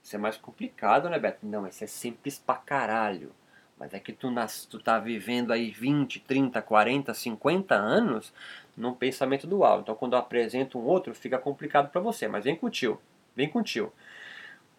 [0.00, 1.44] Isso é mais complicado, né, Beto?
[1.44, 3.34] Não, isso é simples pra caralho.
[3.78, 8.32] Mas é que tu, nas, tu tá vivendo aí 20, 30, 40, 50 anos
[8.76, 9.80] num pensamento dual.
[9.80, 12.26] Então quando eu apresento um outro, fica complicado para você.
[12.26, 13.00] Mas vem com o tio.
[13.36, 13.92] Vem com o tio.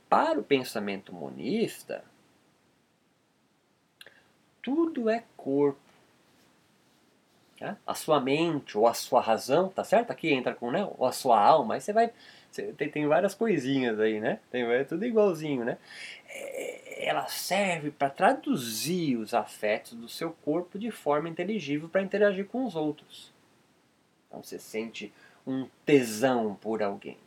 [0.10, 2.04] Para o pensamento monista,
[4.62, 5.80] tudo é corpo.
[7.60, 7.78] Tá?
[7.86, 10.12] A sua mente ou a sua razão, tá certo?
[10.12, 10.88] Aqui entra com, né?
[10.98, 12.12] Ou a sua alma, aí você vai.
[12.50, 14.40] Você tem, tem várias coisinhas aí, né?
[14.50, 15.78] Tem, é tudo igualzinho, né?
[16.28, 22.46] É, ela serve para traduzir os afetos do seu corpo de forma inteligível para interagir
[22.46, 23.34] com os outros.
[24.28, 25.14] Então você sente
[25.48, 27.18] um tesão por alguém.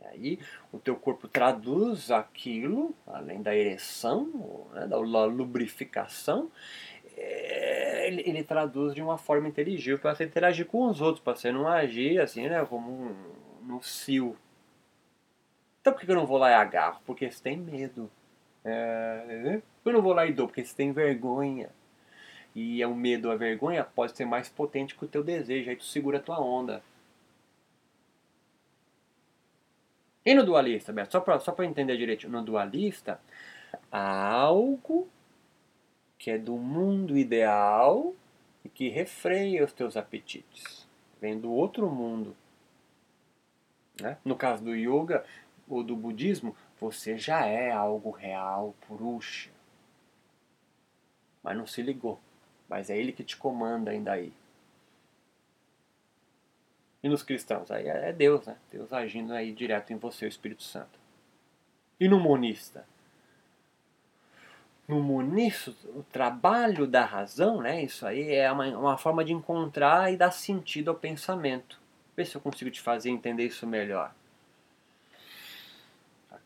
[0.00, 0.38] E aí
[0.72, 6.50] o teu corpo traduz aquilo, além da ereção, né, da lubrificação,
[7.14, 11.36] é, ele, ele, traduz de uma forma inteligível para você interagir com os outros, para
[11.36, 13.16] você não agir assim, né, como um,
[13.62, 14.36] no cio.
[15.80, 17.00] Então por que eu não vou lá e agarro?
[17.04, 18.10] Porque você tem medo.
[18.64, 21.70] É, eu não vou lá e dou, porque você tem vergonha.
[22.54, 25.84] E o medo, a vergonha pode ser mais potente que o teu desejo, aí tu
[25.84, 26.82] segura a tua onda.
[30.24, 33.20] E no dualista, Beto, só para só entender direito, no dualista,
[33.90, 35.08] há algo
[36.18, 38.14] que é do mundo ideal
[38.64, 40.86] e que refreia os teus apetites.
[41.20, 42.36] Vem do outro mundo.
[44.00, 44.16] Né?
[44.24, 45.24] No caso do yoga
[45.68, 49.50] ou do budismo, você já é algo real, purusha.
[51.40, 52.18] Mas não se ligou.
[52.68, 54.32] Mas é ele que te comanda ainda aí.
[57.00, 57.70] E nos cristãos?
[57.70, 58.56] Aí é Deus, né?
[58.70, 60.98] Deus agindo aí direto em você, o Espírito Santo.
[62.00, 62.84] E no monista?
[64.88, 67.84] No monista, o trabalho da razão, né?
[67.84, 71.80] Isso aí é uma, uma forma de encontrar e dar sentido ao pensamento.
[72.16, 74.12] Vê se eu consigo te fazer entender isso melhor.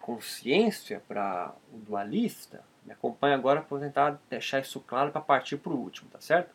[0.07, 5.73] Consciência para o dualista, me acompanha agora para tentar deixar isso claro para partir para
[5.73, 6.55] o último, tá certo?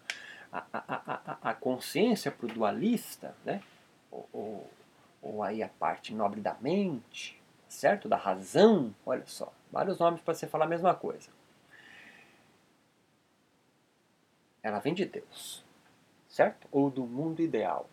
[0.51, 1.11] A, a,
[1.43, 3.61] a, a consciência para o dualista, né?
[4.09, 4.71] ou, ou,
[5.21, 8.09] ou aí a parte nobre da mente, certo?
[8.09, 11.29] Da razão, olha só, vários nomes para você falar a mesma coisa.
[14.61, 15.63] Ela vem de Deus,
[16.29, 16.67] certo?
[16.71, 17.89] Ou do mundo ideal.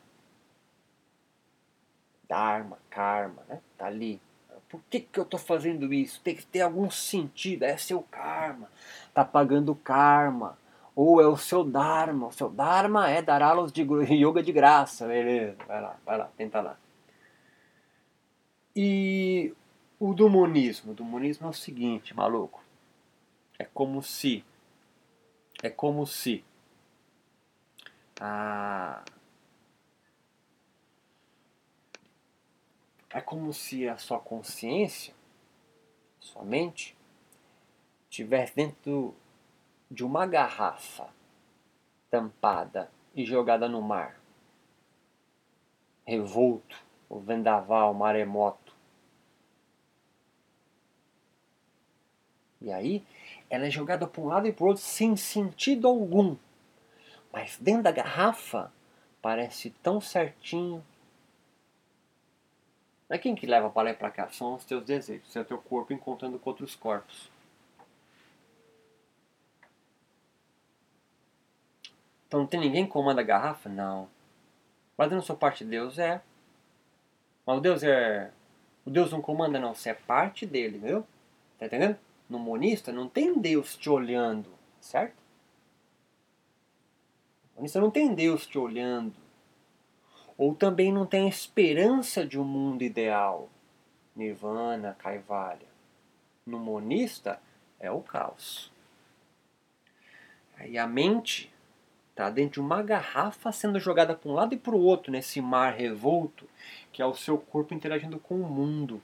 [2.29, 3.61] Dharma, karma, né?
[3.79, 4.21] Tá ali.
[4.68, 6.20] Por que, que eu estou fazendo isso?
[6.20, 7.62] Tem que ter algum sentido.
[7.62, 8.70] É seu karma.
[9.14, 10.59] Tá pagando karma
[11.00, 12.26] ou é o seu Dharma.
[12.26, 15.07] O seu Dharma é dar aulas de yoga de graça.
[15.07, 16.76] Beleza, vai lá, vai lá, tenta lá.
[18.74, 19.54] E
[19.96, 20.90] o do monismo.
[20.90, 22.61] O do monismo é o seguinte, maluco.
[23.57, 24.44] É como se.
[25.62, 26.44] É como se.
[28.20, 29.04] A.
[33.18, 35.12] É como se a sua consciência,
[36.20, 36.96] sua mente,
[38.09, 39.12] estivesse dentro
[39.90, 41.09] de uma garrafa
[42.09, 44.20] tampada e jogada no mar.
[46.07, 48.72] Revolto, o vendaval, o maremoto.
[52.61, 53.04] E aí,
[53.50, 56.37] ela é jogada para um lado e para o outro sem sentido algum.
[57.33, 58.72] Mas dentro da garrafa,
[59.20, 60.87] parece tão certinho.
[63.09, 65.44] É quem que leva para lá e para cá, são os teus desejos, é o
[65.44, 67.31] teu corpo encontrando com outros corpos.
[72.27, 73.71] Então não tem ninguém que comanda a garrafa?
[73.71, 74.09] Não.
[74.97, 75.99] Mas eu não sou parte de Deus?
[75.99, 76.21] É.
[77.47, 78.31] Mas o Deus é.
[78.85, 79.75] O Deus não comanda, não.
[79.75, 81.07] Você é parte dele, viu?
[81.59, 81.99] Tá entendendo?
[82.29, 85.16] No monista não tem Deus te olhando, certo?
[87.55, 89.14] No monista não tem Deus te olhando.
[90.38, 93.51] Ou também não tem esperança de um mundo ideal.
[94.14, 95.66] Nirvana, Kaivalya.
[96.46, 97.40] No monista
[97.81, 98.72] é o caos.
[100.57, 101.53] Aí a mente
[102.14, 102.31] tá?
[102.31, 105.74] dentro de uma garrafa sendo jogada para um lado e para o outro nesse mar
[105.74, 106.48] revolto
[106.92, 109.03] que é o seu corpo interagindo com o mundo.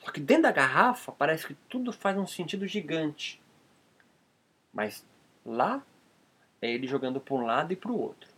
[0.00, 3.40] Só que dentro da garrafa parece que tudo faz um sentido gigante.
[4.72, 5.02] Mas
[5.44, 5.82] lá
[6.64, 8.28] é ele jogando para um lado e para o outro.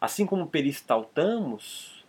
[0.00, 2.04] Assim como peristaltamos,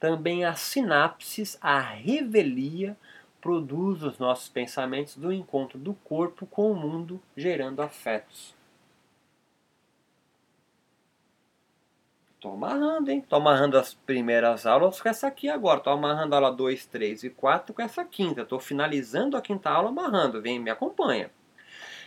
[0.00, 2.96] também as sinapses, a revelia
[3.40, 8.56] produz os nossos pensamentos do encontro do corpo com o mundo, gerando afetos.
[12.34, 13.18] Estou amarrando, hein?
[13.18, 15.78] Estou amarrando as primeiras aulas com essa aqui agora.
[15.78, 18.42] Estou amarrando a aula 2, 3 e 4 com essa quinta.
[18.42, 20.40] Estou finalizando a quinta aula amarrando.
[20.40, 21.32] Vem, me acompanha.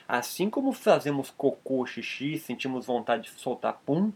[0.07, 4.11] Assim como fazemos cocô, xixi, sentimos vontade de soltar pum,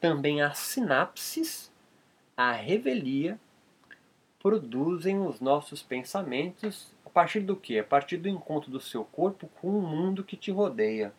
[0.00, 1.70] também as sinapses,
[2.36, 3.38] a revelia
[4.40, 7.78] produzem os nossos pensamentos a partir do que?
[7.78, 11.12] A partir do encontro do seu corpo com o mundo que te rodeia.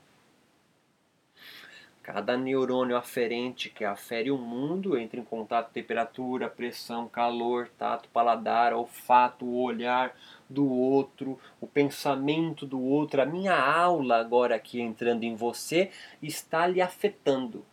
[2.03, 8.09] Cada neurônio aferente que afere o mundo entra em contato com temperatura, pressão, calor, tato,
[8.09, 10.13] paladar, olfato, o olhar
[10.49, 13.21] do outro, o pensamento do outro.
[13.21, 17.65] A minha aula agora aqui entrando em você está lhe afetando.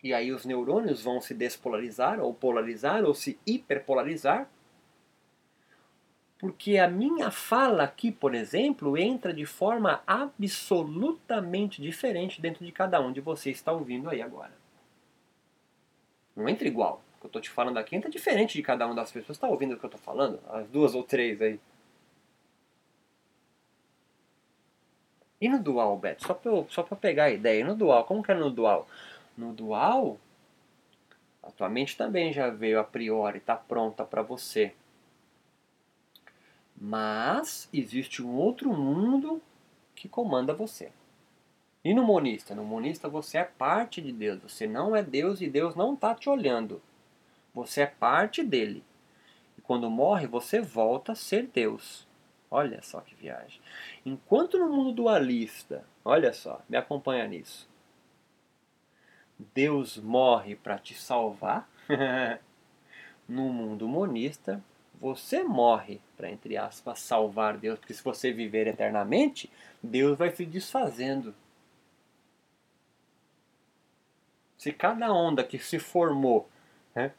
[0.00, 4.48] E aí os neurônios vão se despolarizar, ou polarizar, ou se hiperpolarizar
[6.42, 13.00] porque a minha fala aqui, por exemplo, entra de forma absolutamente diferente dentro de cada
[13.00, 14.50] um de vocês que está ouvindo aí agora.
[16.34, 17.00] Não entra igual.
[17.14, 19.44] O que eu estou te falando aqui entra diferente de cada uma das pessoas que
[19.44, 21.60] está ouvindo o que eu estou falando, as duas ou três aí.
[25.40, 26.26] E no dual, Beto?
[26.26, 27.60] Só para só pegar a ideia.
[27.60, 28.88] E no dual, como que é no dual?
[29.38, 30.18] No dual,
[31.40, 34.74] a tua mente também já veio a priori, está pronta para você.
[36.84, 39.40] Mas existe um outro mundo
[39.94, 40.90] que comanda você.
[41.84, 42.56] E no monista?
[42.56, 44.42] No monista você é parte de Deus.
[44.42, 46.82] Você não é Deus e Deus não está te olhando.
[47.54, 48.82] Você é parte dele.
[49.56, 52.04] E quando morre, você volta a ser Deus.
[52.50, 53.60] Olha só que viagem.
[54.04, 57.70] Enquanto no mundo dualista, olha só, me acompanha nisso.
[59.54, 61.70] Deus morre para te salvar.
[63.28, 64.60] no mundo monista,
[65.00, 69.50] você morre para, entre aspas, salvar Deus, porque se você viver eternamente,
[69.82, 71.34] Deus vai se desfazendo.
[74.56, 76.48] Se cada onda que se formou
[76.94, 77.10] né,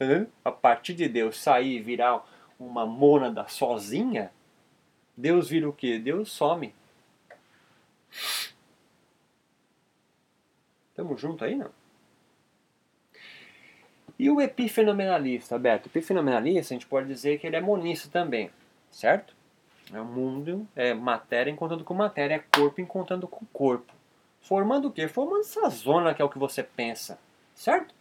[0.46, 2.26] a partir de Deus sair e virar
[2.58, 4.32] uma mônada sozinha,
[5.18, 6.00] Deus vira o que?
[6.00, 6.74] Deus some.
[10.96, 11.72] Tamo junto aí, não?
[14.18, 15.90] E o epifenomenalista, Beto?
[15.90, 18.50] Epifenomenalista, a gente pode dizer que ele é monista também,
[18.94, 19.36] certo?
[19.92, 23.92] É o mundo, é matéria encontrando com matéria, é corpo encontrando com corpo.
[24.42, 25.08] Formando o quê?
[25.08, 27.20] Formando essa zona que é o que você pensa,
[27.54, 27.94] certo?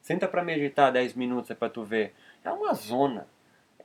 [0.00, 2.12] Senta para meditar 10 minutos é para tu ver.
[2.44, 3.26] É uma zona.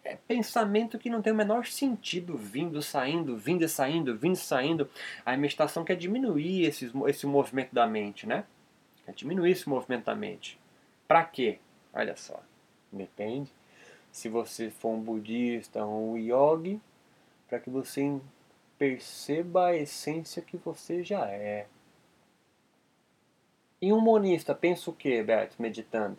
[0.04, 4.40] É pensamento que não tem o menor sentido, vindo, saindo, vindo e saindo, vindo e
[4.40, 4.90] saindo.
[5.26, 8.46] A meditação quer diminuir esse, esse movimento da mente, né?
[9.06, 10.58] Quer diminuir esse movimento da mente.
[11.08, 11.60] Para quê?
[11.94, 12.42] Olha só,
[12.92, 13.52] depende.
[14.18, 16.82] Se você for um budista ou um yogi,
[17.48, 18.20] para que você
[18.76, 21.68] perceba a essência que você já é.
[23.80, 26.18] E um monista pensa o que, Beto, meditando?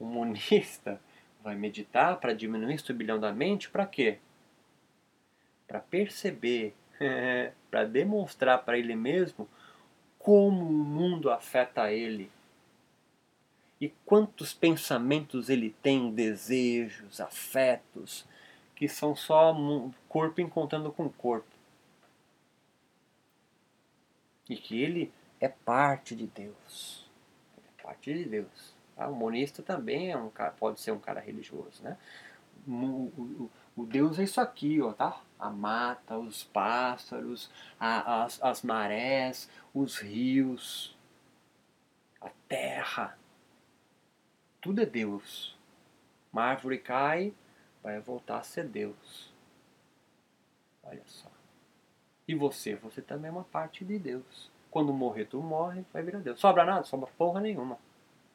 [0.00, 0.98] Um monista
[1.44, 4.18] vai meditar para diminuir o turbilhão da mente, para quê?
[5.68, 6.74] Para perceber,
[7.70, 9.46] para demonstrar para ele mesmo
[10.18, 12.30] como o mundo afeta ele
[13.80, 18.26] e quantos pensamentos ele tem, desejos, afetos,
[18.76, 19.54] que são só
[20.08, 21.48] corpo encontrando com corpo.
[24.48, 27.08] E que ele é parte de Deus.
[27.56, 28.74] é parte de Deus.
[28.96, 31.96] Ah, o monista também é um cara, pode ser um cara religioso, né?
[32.68, 35.22] O, o, o Deus é isso aqui, ó, tá?
[35.38, 40.94] A mata, os pássaros, a, as, as marés, os rios,
[42.20, 43.16] a terra,
[44.60, 45.56] tudo é Deus.
[46.32, 47.32] Uma árvore cai,
[47.82, 49.32] vai voltar a ser Deus.
[50.82, 51.28] Olha só.
[52.26, 52.76] E você?
[52.76, 54.50] Você também é uma parte de Deus.
[54.70, 56.38] Quando morrer, tu morre, vai virar Deus.
[56.38, 56.84] Sobra nada?
[56.84, 57.78] Sobra porra nenhuma.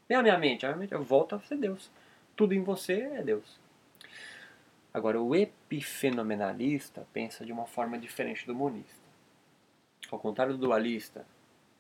[0.09, 1.89] Nem a minha mente, a minha mente volta a ser Deus.
[2.35, 3.59] Tudo em você é Deus.
[4.93, 9.05] Agora, o epifenomenalista pensa de uma forma diferente do monista.
[10.11, 11.25] Ao contrário do dualista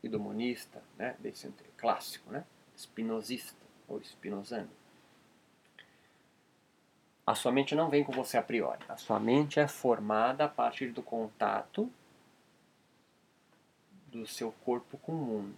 [0.01, 2.43] e do monista, né, desse clássico, né,
[2.75, 4.69] espinosista, ou Spinozano.
[7.25, 8.79] A sua mente não vem com você a priori.
[8.87, 11.91] A sua mente é formada a partir do contato
[14.07, 15.55] do seu corpo com o mundo.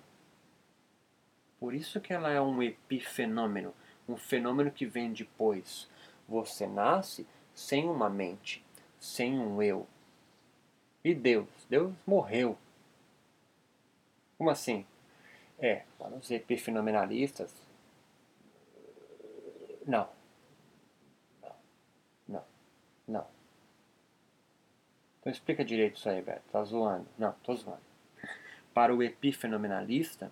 [1.60, 3.74] Por isso que ela é um epifenômeno,
[4.08, 5.90] um fenômeno que vem depois.
[6.28, 8.64] Você nasce sem uma mente,
[9.00, 9.88] sem um eu.
[11.04, 11.50] E Deus?
[11.70, 12.58] Deus morreu.
[14.38, 14.86] Como assim?
[15.60, 17.54] É, para os epifenomenalistas,
[19.88, 20.10] não.
[22.28, 22.44] Não.
[23.08, 23.28] Não.
[25.20, 26.44] Então explica direito isso aí, Beto.
[26.52, 27.08] Tá zoando.
[27.18, 27.82] Não, tô zoando.
[28.74, 30.32] Para o epifenomenalista,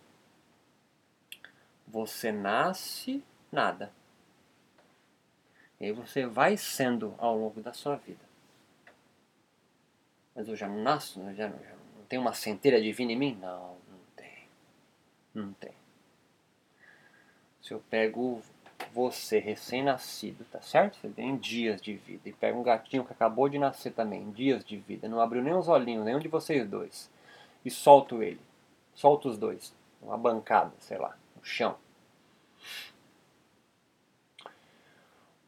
[1.87, 3.91] você nasce nada.
[5.79, 8.23] E aí você vai sendo ao longo da sua vida.
[10.35, 13.17] Mas eu já não nasço, eu já não, já não tenho uma centelha divina em
[13.17, 13.35] mim?
[13.35, 14.49] Não, não tem.
[15.33, 15.73] Não tem.
[17.61, 18.41] Se eu pego
[18.95, 20.95] você, recém-nascido, tá certo?
[20.95, 22.29] Você tem dias de vida.
[22.29, 25.09] E pega um gatinho que acabou de nascer também, dias de vida.
[25.09, 27.11] Não abriu nem os olhinhos, nenhum de vocês dois.
[27.65, 28.39] E solto ele.
[28.93, 29.75] Solta os dois.
[30.01, 31.75] Uma bancada, sei lá, no chão.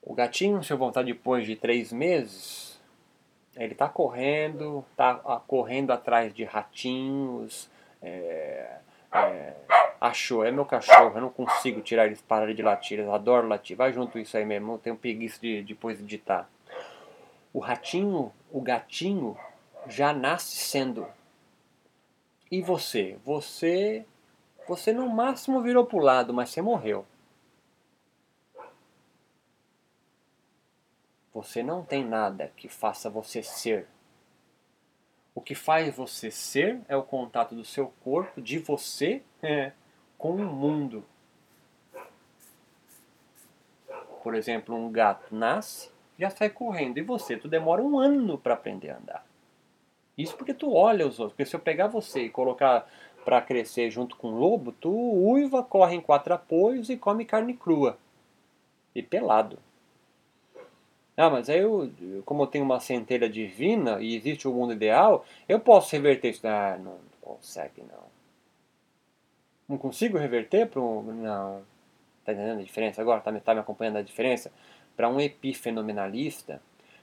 [0.02, 2.78] O gatinho, se eu voltar depois de três meses,
[3.56, 5.16] ele está correndo, está
[5.48, 7.70] correndo atrás de ratinhos,
[8.02, 8.80] é,
[9.14, 9.54] é,
[10.00, 13.76] achou, é meu cachorro, eu não consigo tirar eles para de latir, eu adoro latir,
[13.76, 16.50] vai junto isso aí mesmo, eu tenho preguiça de depois editar.
[17.54, 19.38] O ratinho, o gatinho,
[19.88, 21.08] já nasce sendo.
[22.52, 23.18] E você?
[23.26, 24.06] Você,
[24.68, 27.06] você no máximo virou pro lado, mas você morreu.
[31.34, 33.88] Você não tem nada que faça você ser.
[35.36, 39.72] O que faz você ser é o contato do seu corpo, de você, é,
[40.18, 41.04] com o mundo.
[44.24, 46.98] Por exemplo, um gato nasce, já sai correndo.
[46.98, 49.26] E você, tu demora um ano para aprender a andar.
[50.18, 51.36] Isso porque tu olha os outros.
[51.36, 52.90] Porque se eu pegar você e colocar
[53.24, 57.54] para crescer junto com o lobo, tu uiva, corre em quatro apoios e come carne
[57.54, 57.98] crua.
[58.96, 59.60] E pelado.
[61.16, 61.92] Ah, mas aí eu,
[62.26, 66.48] como eu tenho uma centelha divina e existe o mundo ideal, eu posso reverter isso.
[66.48, 68.17] Ah, não consegue não.
[69.68, 71.02] Não consigo reverter para um.
[71.02, 71.62] Não.
[72.24, 73.22] Tá entendendo a diferença agora?
[73.22, 74.52] Tá, tá me acompanhando a diferença?
[74.96, 76.62] Para um epifenomenalista,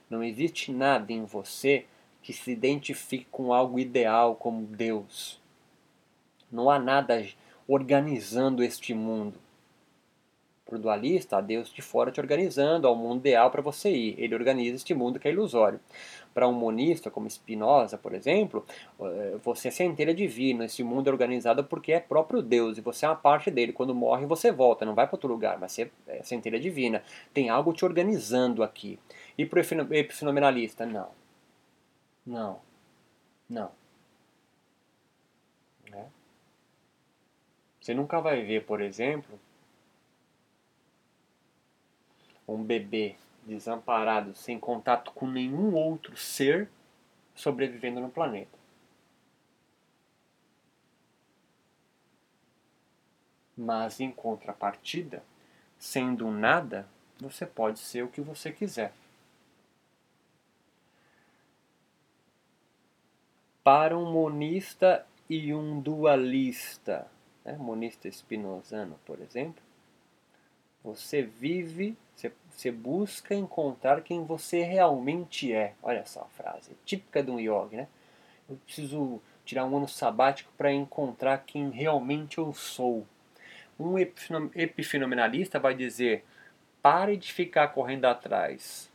[0.09, 1.87] não existe nada em você
[2.23, 5.41] que se identifique com algo ideal como Deus.
[6.51, 7.27] Não há nada
[7.69, 9.39] organizando este mundo.
[10.79, 14.15] Dualista, há Deus de fora te organizando ao mundo ideal para você ir.
[14.19, 15.81] Ele organiza este mundo que é ilusório.
[16.33, 18.65] Para um monista, como Spinoza, por exemplo,
[19.01, 20.65] eh, você é centelha divina.
[20.65, 23.73] Esse mundo é organizado porque é próprio Deus e você é uma parte dele.
[23.73, 27.03] Quando morre, você volta, não vai para outro lugar, mas você é centelha divina.
[27.33, 28.99] Tem algo te organizando aqui.
[29.39, 31.09] E para o epifenomenalista, não.
[32.27, 32.61] Não.
[33.49, 33.71] Não.
[35.91, 36.07] Né?
[37.81, 39.39] Você nunca vai ver, por exemplo,
[42.47, 46.69] um bebê desamparado, sem contato com nenhum outro ser,
[47.35, 48.59] sobrevivendo no planeta.
[53.57, 55.23] Mas em contrapartida,
[55.79, 56.89] sendo nada,
[57.19, 58.93] você pode ser o que você quiser.
[63.63, 67.07] Para um monista e um dualista,
[67.45, 67.57] né?
[67.57, 69.63] monista espinosano, por exemplo,
[70.85, 75.75] você vive, você, você busca encontrar quem você realmente é.
[75.83, 77.89] Olha só a frase, típica de um yogi, né?
[78.49, 83.07] Eu preciso tirar um ano sabático para encontrar quem realmente eu sou.
[83.81, 86.23] Um epifenomenalista vai dizer:
[86.83, 88.93] pare de ficar correndo atrás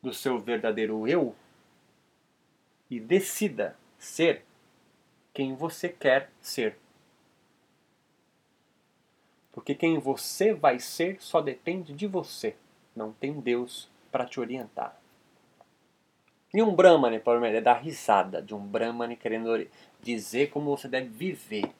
[0.00, 1.34] do seu verdadeiro eu
[2.88, 4.44] e decida ser
[5.32, 6.78] quem você quer ser.
[9.54, 12.56] Porque quem você vai ser só depende de você.
[12.94, 15.00] Não tem Deus para te orientar.
[16.52, 19.66] E um Brahmane, é dar risada de um Brahmane querendo
[20.02, 21.72] dizer como você deve viver.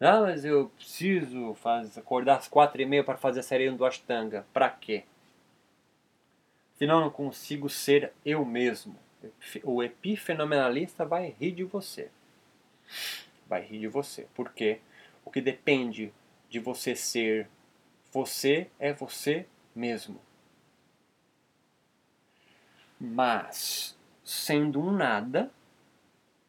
[0.00, 1.56] Ah, mas eu preciso
[1.96, 4.46] acordar às quatro e meia para fazer a série do Ashtanga.
[4.52, 5.04] Para quê?
[6.78, 8.96] Senão eu não consigo ser eu mesmo.
[9.64, 12.10] O epifenomenalista vai rir de você.
[13.46, 14.26] Vai rir de você.
[14.34, 14.80] Por quê?
[15.28, 16.10] O que depende
[16.48, 17.50] de você ser
[18.10, 19.44] você é você
[19.76, 20.18] mesmo.
[22.98, 25.50] Mas, sendo um nada,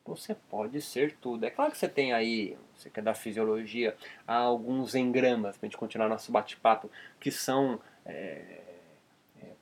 [0.06, 1.44] você pode ser tudo.
[1.44, 5.70] É claro que você tem aí, você quer dar fisiologia, há alguns engramas, para a
[5.70, 8.62] gente continuar nosso bate-papo, que são é,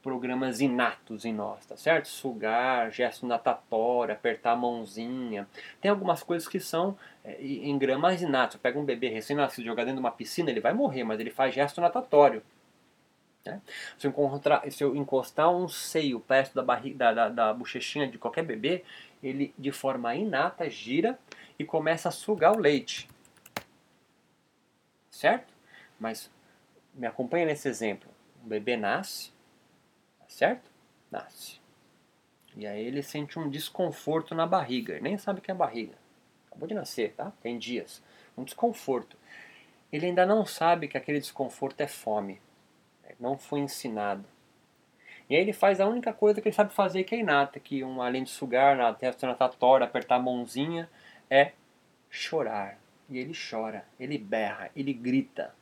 [0.08, 2.08] programas inatos em nós, tá certo?
[2.08, 5.46] Sugar, gesto natatório, apertar a mãozinha.
[5.82, 8.56] Tem algumas coisas que são é, engramas inatos.
[8.56, 11.54] Pega um bebê recém-nascido jogar dentro de uma piscina, ele vai morrer, mas ele faz
[11.54, 12.42] gesto natatório.
[13.46, 13.62] Né?
[13.98, 14.14] Se, eu
[14.72, 18.86] se eu encostar um seio perto da, barriga, da, da, da bochechinha de qualquer bebê,
[19.22, 21.20] ele de forma inata gira
[21.60, 23.10] e começa a sugar o leite.
[25.12, 25.54] Certo?
[26.00, 26.32] Mas
[26.94, 28.10] me acompanha nesse exemplo.
[28.46, 29.36] O bebê nasce,
[30.38, 30.70] certo?
[31.10, 31.60] Nasce.
[32.56, 34.94] E aí ele sente um desconforto na barriga.
[34.94, 35.96] Ele nem sabe o que é barriga.
[36.46, 37.34] Acabou de nascer, tá?
[37.42, 38.04] Tem dias.
[38.38, 39.18] Um desconforto.
[39.92, 42.40] Ele ainda não sabe que aquele desconforto é fome.
[43.20, 44.26] Não foi ensinado.
[45.28, 47.84] E aí ele faz a única coisa que ele sabe fazer que é inata, que
[47.84, 50.88] um, além de sugar na testa natatória, apertar a mãozinha,
[51.32, 51.54] é
[52.12, 52.80] chorar.
[53.10, 55.56] E ele chora, ele berra, ele grita.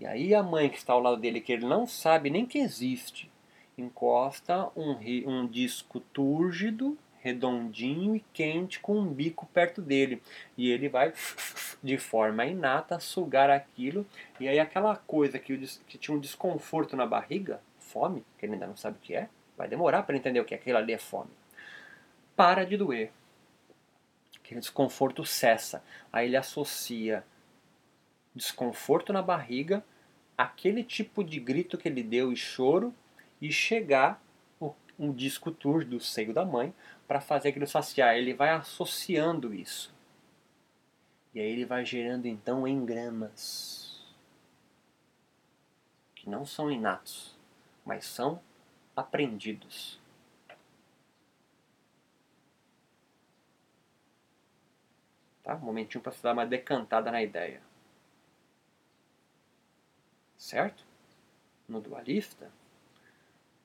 [0.00, 2.58] E aí a mãe que está ao lado dele, que ele não sabe nem que
[2.58, 3.30] existe,
[3.76, 4.96] encosta um,
[5.26, 10.22] um disco túrgido, redondinho e quente com um bico perto dele.
[10.56, 11.12] E ele vai,
[11.84, 14.06] de forma inata, sugar aquilo.
[14.40, 15.54] E aí aquela coisa que,
[15.86, 19.28] que tinha um desconforto na barriga, fome, que ele ainda não sabe o que é,
[19.54, 21.30] vai demorar para entender o que é aquilo ali é fome.
[22.34, 23.12] Para de doer.
[24.42, 25.84] Aquele desconforto cessa.
[26.10, 27.22] Aí ele associa
[28.34, 29.84] desconforto na barriga,
[30.42, 32.94] aquele tipo de grito que ele deu e choro,
[33.40, 34.22] e chegar
[34.98, 36.74] um disco tour do seio da mãe
[37.08, 38.14] para fazer aquilo saciar.
[38.16, 39.94] Ele vai associando isso.
[41.32, 44.04] E aí ele vai gerando então engramas
[46.14, 47.34] que não são inatos,
[47.84, 48.42] mas são
[48.94, 49.98] aprendidos.
[55.42, 55.54] Tá?
[55.54, 57.62] Um momentinho para você dar uma decantada na ideia.
[60.40, 60.86] Certo?
[61.68, 62.50] No dualista,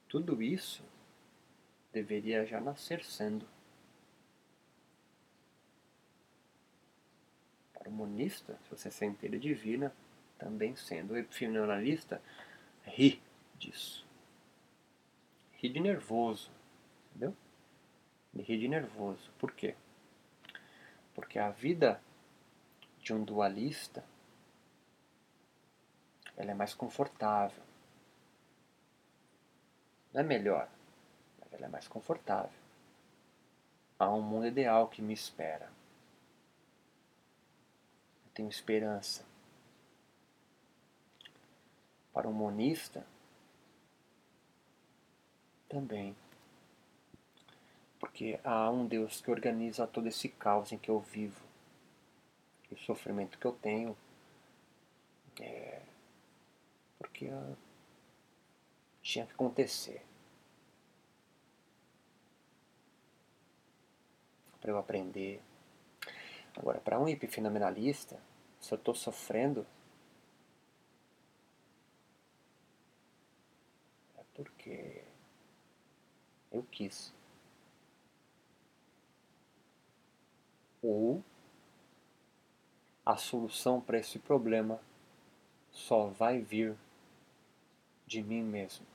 [0.09, 0.83] tudo isso
[1.93, 3.47] deveria já nascer sendo.
[7.73, 9.95] Para o monista, se você sente ele divina,
[10.37, 11.13] também sendo.
[11.13, 12.21] O epifenomenalista
[12.83, 13.23] ri
[13.57, 14.05] disso.
[15.53, 16.51] Ri de nervoso.
[17.11, 17.33] Entendeu?
[18.33, 19.31] Ele ri de nervoso.
[19.39, 19.75] Por quê?
[21.13, 22.01] Porque a vida
[22.99, 24.03] de um dualista
[26.37, 27.63] ela é mais confortável.
[30.13, 30.69] Não é melhor,
[31.39, 32.59] mas ela é mais confortável.
[33.97, 35.71] Há um mundo ideal que me espera.
[38.25, 39.25] Eu tenho esperança.
[42.13, 43.05] Para um monista,
[45.75, 46.15] também.
[47.99, 51.43] Porque há um Deus que organiza todo esse caos em que eu vivo.
[52.71, 53.97] E o sofrimento que eu tenho.
[55.41, 55.81] É,
[57.23, 57.57] uh,
[59.01, 60.05] tinha que acontecer.
[64.59, 65.41] Para eu aprender.
[66.57, 68.19] Agora, para um epifenomenalista,
[68.59, 69.65] se eu estou sofrendo,
[74.17, 75.03] é porque
[76.51, 77.13] eu quis.
[80.81, 81.23] Ou
[83.05, 84.79] a solução para esse problema
[85.71, 86.75] só vai vir
[88.05, 88.85] de mim mesmo.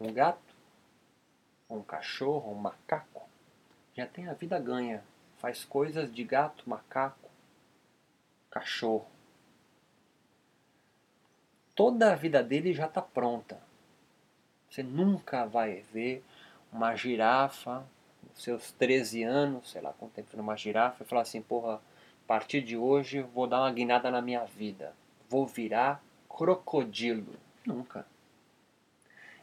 [0.00, 0.54] Um gato,
[1.68, 3.28] um cachorro, um macaco
[3.98, 5.02] já tem a vida ganha,
[5.38, 7.28] faz coisas de gato, macaco,
[8.48, 9.08] cachorro.
[11.74, 13.60] Toda a vida dele já está pronta.
[14.70, 16.24] Você nunca vai ver
[16.72, 17.84] uma girafa,
[18.34, 21.80] seus 13 anos, sei lá quanto tempo numa girafa, e falar assim, porra,
[22.28, 24.94] partir de hoje vou dar uma guinada na minha vida.
[25.30, 27.34] Vou virar crocodilo.
[27.64, 28.06] Nunca.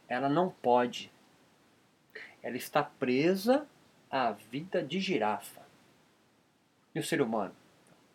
[0.08, 1.10] Ela não pode.
[2.40, 3.66] Ela está presa
[4.08, 5.66] à vida de girafa.
[6.94, 7.54] E o ser humano?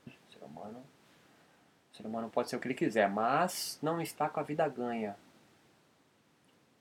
[0.07, 0.83] O ser humano,
[1.91, 4.67] o ser humano pode ser o que ele quiser, mas não está com a vida
[4.69, 5.17] ganha.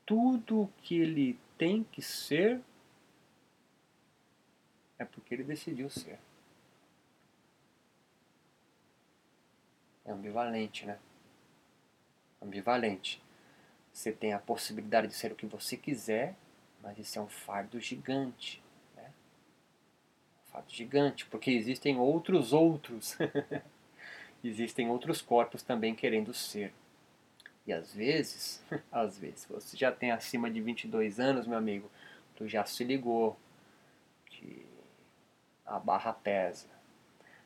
[0.07, 2.61] Tudo que ele tem que ser
[4.97, 6.18] é porque ele decidiu ser.
[10.11, 10.98] É ambivalente, né?
[12.42, 13.22] Ambivalente.
[13.92, 16.34] Você tem a possibilidade de ser o que você quiser,
[16.82, 18.61] mas isso é um fardo gigante.
[18.96, 19.04] Né?
[19.04, 23.16] Um fardo gigante, porque existem outros outros.
[24.42, 26.74] existem outros corpos também querendo ser.
[27.64, 31.88] E às vezes, às vezes, você já tem acima de 22 anos, meu amigo,
[32.34, 33.38] tu já se ligou
[34.26, 34.66] que
[35.64, 36.66] a barra pesa.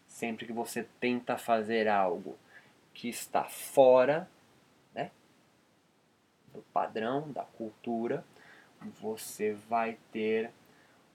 [0.06, 2.38] Sempre que você tenta fazer algo
[2.94, 4.30] que está fora
[4.94, 5.10] né,
[6.52, 8.24] do padrão, da cultura,
[9.00, 10.50] você vai ter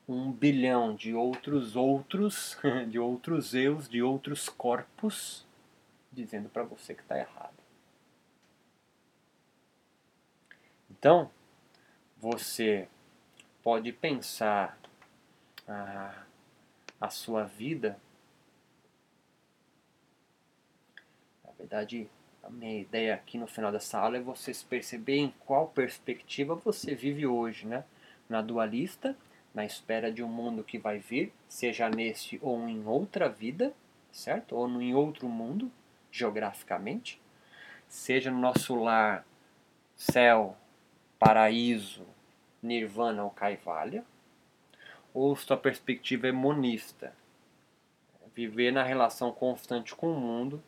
[0.08, 2.58] um bilhão de outros outros,
[2.90, 5.46] de outros eus, de outros corpos,
[6.12, 7.54] dizendo para você que está errado.
[10.90, 11.32] Então,
[12.18, 12.90] você
[13.64, 14.78] pode pensar
[15.68, 16.24] a,
[17.00, 17.98] a sua vida
[21.60, 22.10] verdade,
[22.42, 26.96] a minha ideia aqui no final dessa aula é vocês perceberem em qual perspectiva você
[26.96, 27.84] vive hoje, né?
[28.28, 29.16] Na dualista,
[29.54, 33.74] na espera de um mundo que vai vir, seja neste ou em outra vida,
[34.12, 34.56] certo?
[34.56, 35.70] Ou em outro mundo,
[36.12, 37.22] geograficamente,
[37.88, 39.26] seja no nosso lar,
[39.96, 40.56] céu,
[41.20, 42.06] paraíso,
[42.64, 44.06] nirvana ou kaivalya,
[45.14, 47.14] ou sua perspectiva é monista,
[48.34, 50.64] viver na relação constante com o mundo,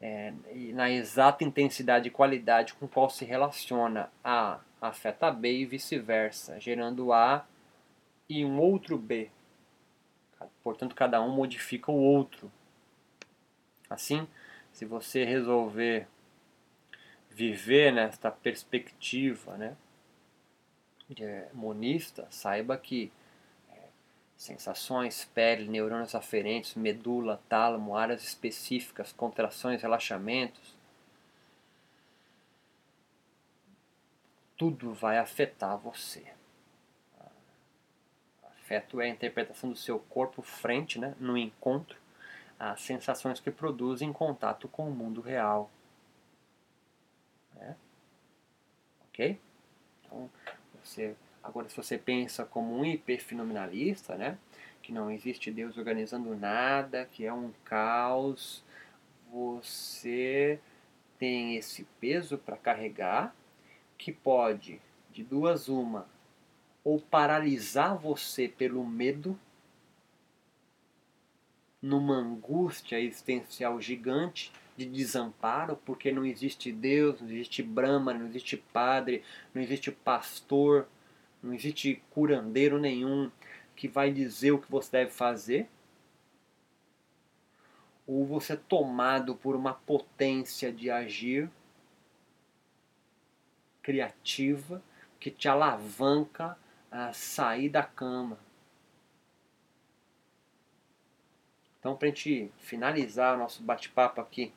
[0.00, 0.32] é,
[0.72, 7.12] na exata intensidade e qualidade com qual se relaciona A afeta B e vice-versa, gerando
[7.12, 7.46] A
[8.28, 9.30] e um outro B.
[10.62, 12.52] Portanto, cada um modifica o outro.
[13.88, 14.26] Assim,
[14.72, 16.06] se você resolver
[17.30, 19.76] viver nesta perspectiva né,
[21.20, 23.12] é, monista, saiba que
[24.36, 30.76] sensações, pele, neurônios aferentes, medula, tálamo, áreas específicas, contrações, relaxamentos,
[34.56, 36.32] tudo vai afetar você.
[38.44, 41.96] Afeto é a interpretação do seu corpo frente, né, no encontro,
[42.58, 45.70] às sensações que produzem contato com o mundo real.
[47.54, 47.76] Né?
[49.08, 49.40] Ok?
[50.00, 50.30] Então,
[50.82, 51.14] você,
[51.46, 54.38] agora se você pensa como um hiperfenomenalista, né,
[54.82, 58.64] que não existe Deus organizando nada, que é um caos,
[59.30, 60.60] você
[61.18, 63.34] tem esse peso para carregar
[63.96, 64.80] que pode,
[65.10, 66.06] de duas uma,
[66.84, 69.38] ou paralisar você pelo medo,
[71.80, 78.56] numa angústia existencial gigante de desamparo, porque não existe Deus, não existe Brahma, não existe
[78.56, 79.22] padre,
[79.54, 80.86] não existe pastor,
[81.46, 83.30] não existe curandeiro nenhum
[83.76, 85.68] que vai dizer o que você deve fazer.
[88.04, 91.48] Ou você é tomado por uma potência de agir
[93.80, 94.82] criativa
[95.20, 96.58] que te alavanca
[96.90, 98.38] a sair da cama.
[101.78, 104.52] Então, para a gente finalizar o nosso bate-papo aqui,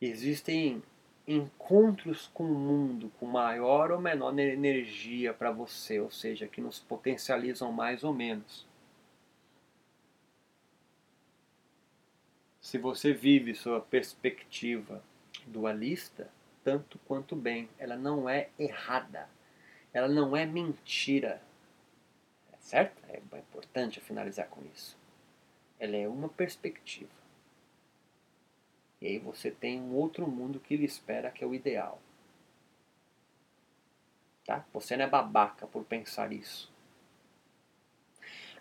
[0.00, 0.82] existem
[1.28, 6.78] encontros com o mundo com maior ou menor energia para você, ou seja, que nos
[6.78, 8.66] potencializam mais ou menos.
[12.62, 15.02] Se você vive sua perspectiva
[15.46, 16.30] dualista,
[16.64, 19.28] tanto quanto bem, ela não é errada,
[19.92, 21.42] ela não é mentira,
[22.52, 23.02] é certo?
[23.08, 24.96] É importante finalizar com isso.
[25.78, 27.10] Ela é uma perspectiva.
[29.00, 32.00] E aí você tem um outro mundo que lhe espera, que é o ideal.
[34.44, 34.64] Tá?
[34.72, 36.72] Você não é babaca por pensar isso.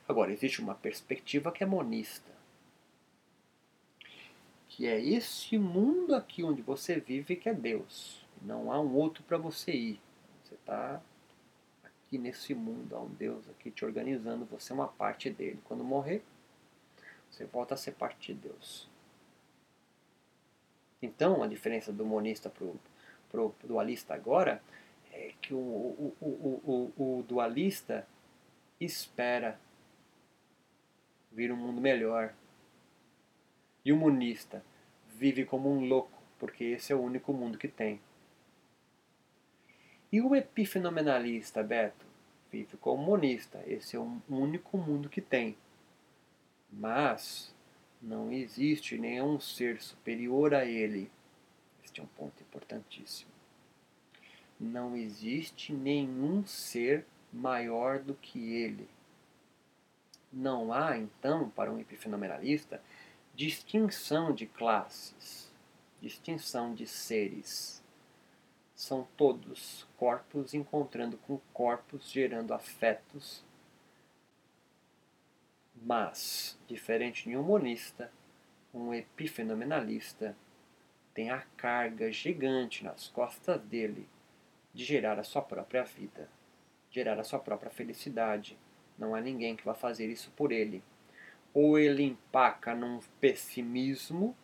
[0.07, 2.37] Agora, existe uma perspectiva que é monista
[4.77, 8.23] que é esse mundo aqui onde você vive que é Deus.
[8.39, 9.99] Não há um outro para você ir.
[10.43, 11.01] Você está
[11.83, 15.59] aqui nesse mundo, há um Deus aqui te organizando, você é uma parte dele.
[15.63, 16.23] Quando morrer,
[17.27, 18.87] você volta a ser parte de Deus.
[21.01, 24.61] Então, a diferença do monista para o dualista agora
[25.11, 28.07] é que o, o, o, o, o dualista
[28.79, 29.59] espera
[31.31, 32.33] vir um mundo melhor,
[33.85, 34.63] e o monista
[35.15, 38.01] vive como um louco, porque esse é o único mundo que tem.
[40.11, 42.05] E o epifenomenalista, Beto,
[42.51, 45.55] vive como monista, esse é o único mundo que tem.
[46.71, 47.55] Mas
[48.01, 51.09] não existe nenhum ser superior a ele.
[51.83, 53.31] Este é um ponto importantíssimo.
[54.59, 58.87] Não existe nenhum ser maior do que ele.
[60.31, 62.81] Não há, então, para um epifenomenalista,
[63.33, 65.51] distinção de classes,
[66.01, 67.83] distinção de seres.
[68.75, 73.43] São todos corpos encontrando com corpos, gerando afetos.
[75.81, 78.11] Mas, diferente de um monista,
[78.73, 80.35] um epifenomenalista
[81.13, 84.07] tem a carga gigante nas costas dele
[84.73, 86.29] de gerar a sua própria vida,
[86.91, 88.57] gerar a sua própria felicidade.
[88.97, 90.83] Não há ninguém que vá fazer isso por ele
[91.53, 94.37] ou ele empaca num pessimismo,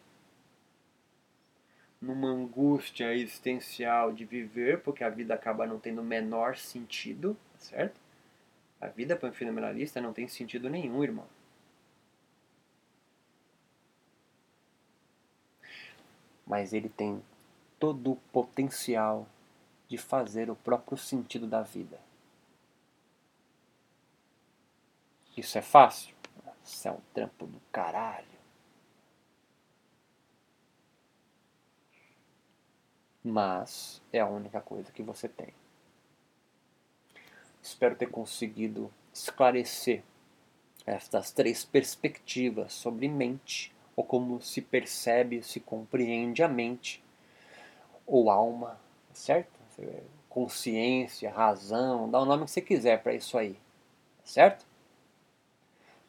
[2.02, 8.02] numa angústia existencial de viver, porque a vida acaba não tendo o menor sentido, certo?
[8.84, 11.26] A vida para um fenomenalista não tem sentido nenhum, irmão.
[16.46, 17.24] Mas ele tem
[17.80, 19.26] todo o potencial
[19.88, 21.98] de fazer o próprio sentido da vida.
[25.38, 26.14] Isso é fácil?
[26.62, 28.28] Isso é um trampo do caralho.
[33.24, 35.54] Mas é a única coisa que você tem.
[37.64, 40.03] Espero ter conseguido esclarecer
[40.86, 47.01] estas três perspectivas sobre mente, ou como se percebe, se compreende a mente,
[48.05, 48.78] ou alma,
[49.14, 49.59] certo?
[50.30, 53.57] Consciência, razão, dá o nome que você quiser para isso aí,
[54.26, 54.66] certo?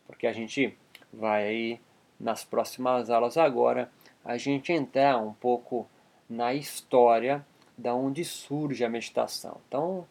[0.07, 0.76] porque a gente
[1.12, 1.80] vai
[2.18, 3.90] nas próximas aulas agora
[4.24, 5.86] a gente entrar um pouco
[6.28, 7.44] na história
[7.76, 9.61] da onde surge a meditação.
[9.68, 10.07] Então,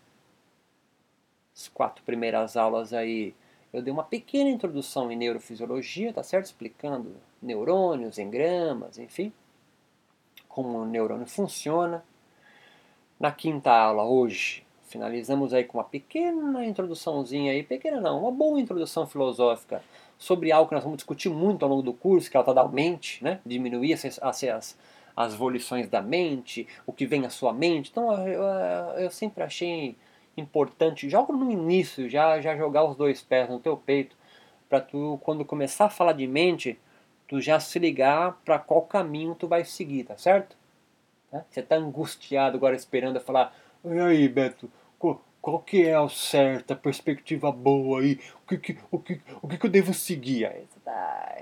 [1.55, 3.33] as quatro primeiras aulas aí
[3.73, 6.45] eu dei uma pequena introdução em neurofisiologia, tá certo?
[6.45, 9.33] Explicando neurônios, engramas, enfim,
[10.47, 12.05] como o neurônio funciona.
[13.19, 18.59] Na quinta aula, hoje, finalizamos aí com uma pequena introduçãozinha aí, pequena não, uma boa
[18.59, 19.81] introdução filosófica
[20.19, 22.53] sobre algo que nós vamos discutir muito ao longo do curso, que é o tal
[22.53, 23.39] da mente, né?
[23.43, 24.77] Diminuir as, as,
[25.15, 27.89] as volições da mente, o que vem à sua mente.
[27.89, 29.95] Então eu, eu, eu sempre achei
[30.35, 34.15] importante, joga no início, já, já jogar os dois pés no teu peito,
[34.67, 36.79] para tu, quando começar a falar de mente,
[37.27, 40.55] tu já se ligar para qual caminho tu vai seguir, tá certo?
[41.31, 41.43] Né?
[41.49, 43.55] Você tá angustiado agora esperando a falar,
[43.85, 48.77] e aí Beto, qual, qual que é a certa, perspectiva boa aí, o que, que,
[48.89, 50.45] o que, o que, que eu devo seguir?
[50.45, 51.35] Aí você tá...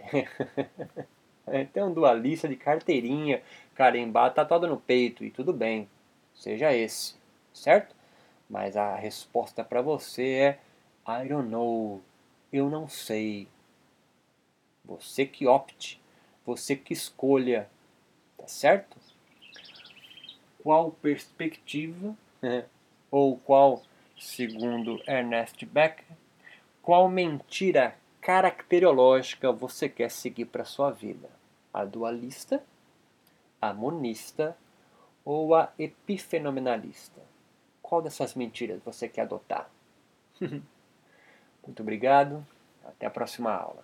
[1.73, 3.41] Tem um dualista de carteirinha,
[3.75, 5.89] carimbado, tatuado no peito, e tudo bem,
[6.33, 7.15] seja esse,
[7.53, 7.95] certo?
[8.51, 10.59] Mas a resposta para você é
[11.07, 12.01] I don't know.
[12.51, 13.47] Eu não sei.
[14.83, 16.01] Você que opte,
[16.45, 17.69] você que escolha,
[18.37, 18.97] tá certo?
[20.61, 22.65] Qual perspectiva, né?
[23.09, 23.83] ou qual,
[24.19, 26.17] segundo Ernest Becker,
[26.81, 31.29] qual mentira caracterológica você quer seguir para sua vida?
[31.73, 32.61] A dualista,
[33.61, 34.57] a monista
[35.23, 37.30] ou a epifenomenalista?
[37.91, 39.69] Qual dessas mentiras você quer adotar?
[40.39, 42.47] Muito obrigado.
[42.85, 43.83] Até a próxima aula.